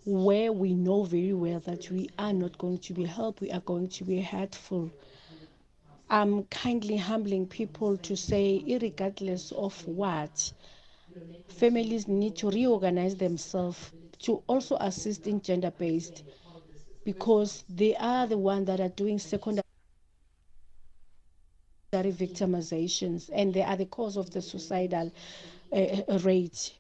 where 0.06 0.52
we 0.54 0.74
know 0.74 1.04
very 1.04 1.34
well 1.34 1.60
that 1.62 1.90
we 1.92 2.10
are 2.18 2.34
not 2.34 2.58
going 2.58 2.78
to 2.80 2.94
be 2.94 3.04
helped. 3.06 3.42
We 3.42 3.52
are 3.52 3.62
going 3.62 3.90
to 3.90 4.04
be 4.04 4.22
hurtful. 4.22 4.90
I'm 6.10 6.44
kindly 6.46 6.98
humbling 6.98 7.48
people 7.48 7.98
to 7.98 8.16
say, 8.16 8.64
regardless 8.82 9.52
of 9.52 9.86
what, 9.88 10.54
families 11.48 12.08
need 12.08 12.36
to 12.38 12.50
reorganize 12.50 13.16
themselves 13.18 13.92
to 14.20 14.44
also 14.48 14.76
assist 14.80 15.28
in 15.28 15.42
gender 15.42 15.72
based 15.72 16.24
because 17.06 17.64
they 17.70 17.96
are 17.98 18.28
the 18.28 18.38
ones 18.38 18.68
that 18.68 18.80
are 18.80 18.90
doing 18.90 19.20
secondary 19.20 19.64
victimizations 21.94 23.30
and 23.34 23.54
they 23.54 23.62
are 23.62 23.78
the 23.78 23.86
cause 23.86 24.18
of 24.18 24.30
the 24.32 24.42
suicidal 24.42 25.12
uh, 25.72 26.20
rate. 26.24 26.76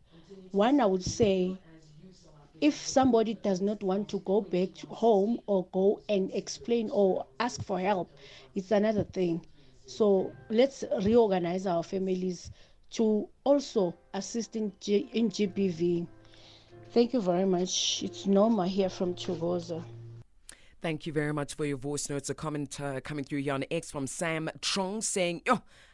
One, 0.52 0.80
I 0.82 0.86
would 0.86 1.04
say, 1.04 1.60
if 2.62 2.76
somebody 2.76 3.34
does 3.36 3.62
not 3.62 3.84
want 3.84 4.08
to 4.10 4.20
go 4.22 4.42
back 4.42 4.70
home 4.90 5.40
or 5.48 5.68
go 5.74 6.02
and 6.10 6.32
explain 6.34 6.90
or 6.92 7.26
ask 7.40 7.62
for 7.64 7.80
help, 7.80 8.16
it's 8.56 8.72
another 8.72 9.04
thing. 9.04 9.46
So 9.86 10.36
let's 10.50 10.84
reorganize 11.04 11.66
our 11.68 11.84
families 11.84 12.52
to 12.94 13.28
also 13.44 13.94
assist 14.14 14.56
in, 14.56 14.72
G- 14.80 15.10
in 15.14 15.30
GBV. 15.30 16.08
Thank 16.92 17.14
you 17.14 17.22
very 17.22 17.46
much. 17.46 18.04
It's 18.04 18.26
Norma 18.26 18.68
here 18.68 18.90
from 18.90 19.16
Chugoza. 19.16 19.84
Thank 20.82 21.08
you 21.08 21.14
very 21.14 21.32
much 21.34 21.56
for 21.56 21.66
your 21.66 21.78
voice 21.78 22.10
notes. 22.10 22.30
A 22.30 22.34
comment 22.34 22.80
uh, 22.80 23.00
coming 23.00 23.24
through 23.24 23.40
here 23.40 23.54
on 23.54 23.64
X 23.72 23.90
from 23.90 24.06
Sam 24.06 24.50
Trong 24.62 25.02
saying, 25.02 25.42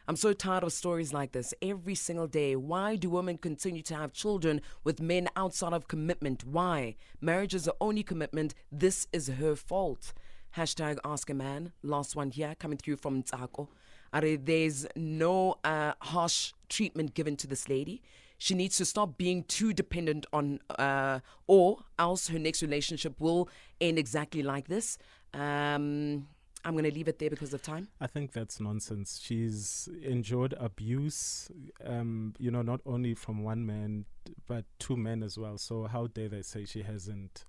I'm 0.08 0.16
so 0.16 0.32
tired 0.32 0.64
of 0.64 0.72
stories 0.72 1.12
like 1.12 1.32
this 1.32 1.54
every 1.62 1.94
single 1.94 2.26
day. 2.26 2.56
Why 2.56 2.96
do 2.96 3.08
women 3.08 3.38
continue 3.38 3.82
to 3.82 3.94
have 3.94 4.12
children 4.12 4.60
with 4.82 5.00
men 5.00 5.28
outside 5.36 5.72
of 5.72 5.86
commitment? 5.86 6.44
Why? 6.44 6.96
Marriage 7.20 7.54
is 7.54 7.64
the 7.64 7.76
only 7.80 8.02
commitment. 8.02 8.54
This 8.72 9.06
is 9.12 9.28
her 9.28 9.54
fault. 9.54 10.12
Hashtag 10.56 10.98
ask 11.04 11.30
a 11.30 11.34
man. 11.34 11.72
Last 11.84 12.16
one 12.16 12.32
here 12.32 12.56
coming 12.58 12.76
through 12.76 12.96
from 12.96 13.22
Tsako. 13.22 13.68
Are 14.12 14.36
there's 14.36 14.86
no 14.96 15.56
uh, 15.62 15.92
harsh 16.00 16.52
treatment 16.68 17.14
given 17.14 17.36
to 17.36 17.46
this 17.46 17.68
lady. 17.68 18.02
She 18.38 18.54
needs 18.54 18.76
to 18.78 18.84
stop 18.84 19.18
being 19.18 19.44
too 19.44 19.72
dependent 19.72 20.24
on, 20.32 20.60
uh, 20.78 21.20
or 21.46 21.84
else 21.98 22.28
her 22.28 22.38
next 22.38 22.62
relationship 22.62 23.20
will 23.20 23.48
end 23.80 23.98
exactly 23.98 24.42
like 24.42 24.66
this. 24.66 24.96
Um, 25.34 26.26
I'm 26.64 26.72
going 26.72 26.84
to 26.84 26.92
leave 26.92 27.08
it 27.08 27.18
there 27.18 27.30
because 27.30 27.54
of 27.54 27.62
time. 27.62 27.88
I 28.00 28.06
think 28.06 28.32
that's 28.32 28.60
nonsense. 28.60 29.20
She's 29.22 29.88
endured 30.02 30.54
abuse, 30.58 31.50
um, 31.84 32.34
you 32.38 32.50
know, 32.50 32.62
not 32.62 32.80
only 32.84 33.14
from 33.14 33.42
one 33.42 33.64
man, 33.64 34.04
but 34.46 34.64
two 34.78 34.96
men 34.96 35.22
as 35.22 35.38
well. 35.38 35.56
So 35.56 35.84
how 35.84 36.08
dare 36.08 36.28
they 36.28 36.42
say 36.42 36.64
she 36.64 36.82
hasn't 36.82 37.44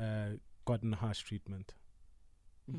uh, 0.00 0.38
gotten 0.64 0.92
harsh 0.92 1.22
treatment? 1.22 1.74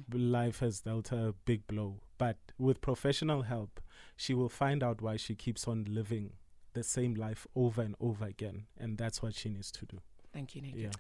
B- 0.10 0.18
Life 0.18 0.60
has 0.60 0.82
dealt 0.82 1.10
her 1.10 1.30
a 1.30 1.34
big 1.34 1.66
blow, 1.68 2.02
but 2.18 2.38
with 2.58 2.82
professional 2.82 3.44
help, 3.44 3.80
she 4.16 4.34
will 4.34 4.50
find 4.50 4.84
out 4.84 5.02
why 5.02 5.18
she 5.18 5.36
keeps 5.36 5.68
on 5.68 5.86
living 5.90 6.34
the 6.74 6.84
same 6.84 7.16
life 7.16 7.48
over 7.56 7.82
and 7.82 7.96
over 8.00 8.26
again, 8.26 8.66
and 8.78 8.98
that's 8.98 9.22
what 9.22 9.36
she 9.36 9.50
needs 9.50 9.72
to 9.72 9.86
do. 9.86 9.98
Thank 10.32 10.56
you, 10.56 10.62
Nick. 10.62 10.76
Yeah. 10.76 10.92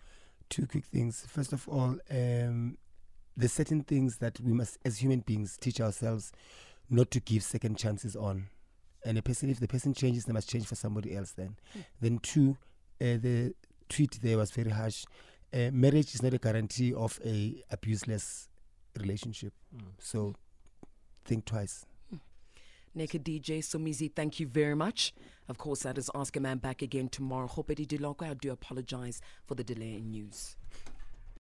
Two 0.49 0.65
quick 0.65 0.85
things. 0.85 1.25
First 1.27 1.53
of 1.53 1.67
all, 1.67 1.97
um, 2.09 2.77
there's 3.37 3.53
certain 3.53 3.83
things 3.83 4.17
that 4.17 4.39
we 4.39 4.51
must, 4.51 4.79
as 4.83 4.97
human 4.97 5.19
beings, 5.19 5.57
teach 5.57 5.79
ourselves 5.79 6.31
not 6.89 7.11
to 7.11 7.19
give 7.19 7.43
second 7.43 7.77
chances 7.77 8.15
on. 8.15 8.47
And 9.05 9.17
a 9.17 9.21
person, 9.21 9.49
if 9.49 9.59
the 9.59 9.67
person 9.67 9.93
changes, 9.93 10.25
they 10.25 10.33
must 10.33 10.49
change 10.49 10.65
for 10.65 10.75
somebody 10.75 11.15
else. 11.15 11.31
Then, 11.31 11.55
then 12.01 12.19
two, 12.19 12.57
uh, 12.99 13.15
the 13.21 13.53
tweet 13.87 14.19
there 14.21 14.37
was 14.37 14.51
very 14.51 14.71
harsh. 14.71 15.05
Uh, 15.53 15.69
marriage 15.71 16.13
is 16.13 16.21
not 16.21 16.33
a 16.33 16.37
guarantee 16.37 16.93
of 16.93 17.19
a 17.25 17.63
abuseless 17.71 18.48
relationship. 18.99 19.53
Mm. 19.75 19.81
So, 19.99 20.35
think 21.25 21.45
twice. 21.45 21.85
Mm. 22.13 22.19
Naked 22.95 23.23
DJ 23.23 23.59
Somizi, 23.59 24.13
thank 24.13 24.39
you 24.39 24.47
very 24.47 24.75
much. 24.75 25.13
Of 25.47 25.57
course, 25.57 25.81
that 25.83 25.97
is 25.97 26.09
Ask 26.13 26.35
a 26.37 26.39
Man 26.39 26.57
back 26.57 26.81
again 26.81 27.09
tomorrow. 27.09 27.47
Hope 27.47 27.69
Diloko, 27.69 28.29
I 28.29 28.33
do 28.33 28.51
apologize 28.51 29.21
for 29.45 29.55
the 29.55 29.63
delay 29.63 29.95
in 29.95 30.11
news. 30.11 30.55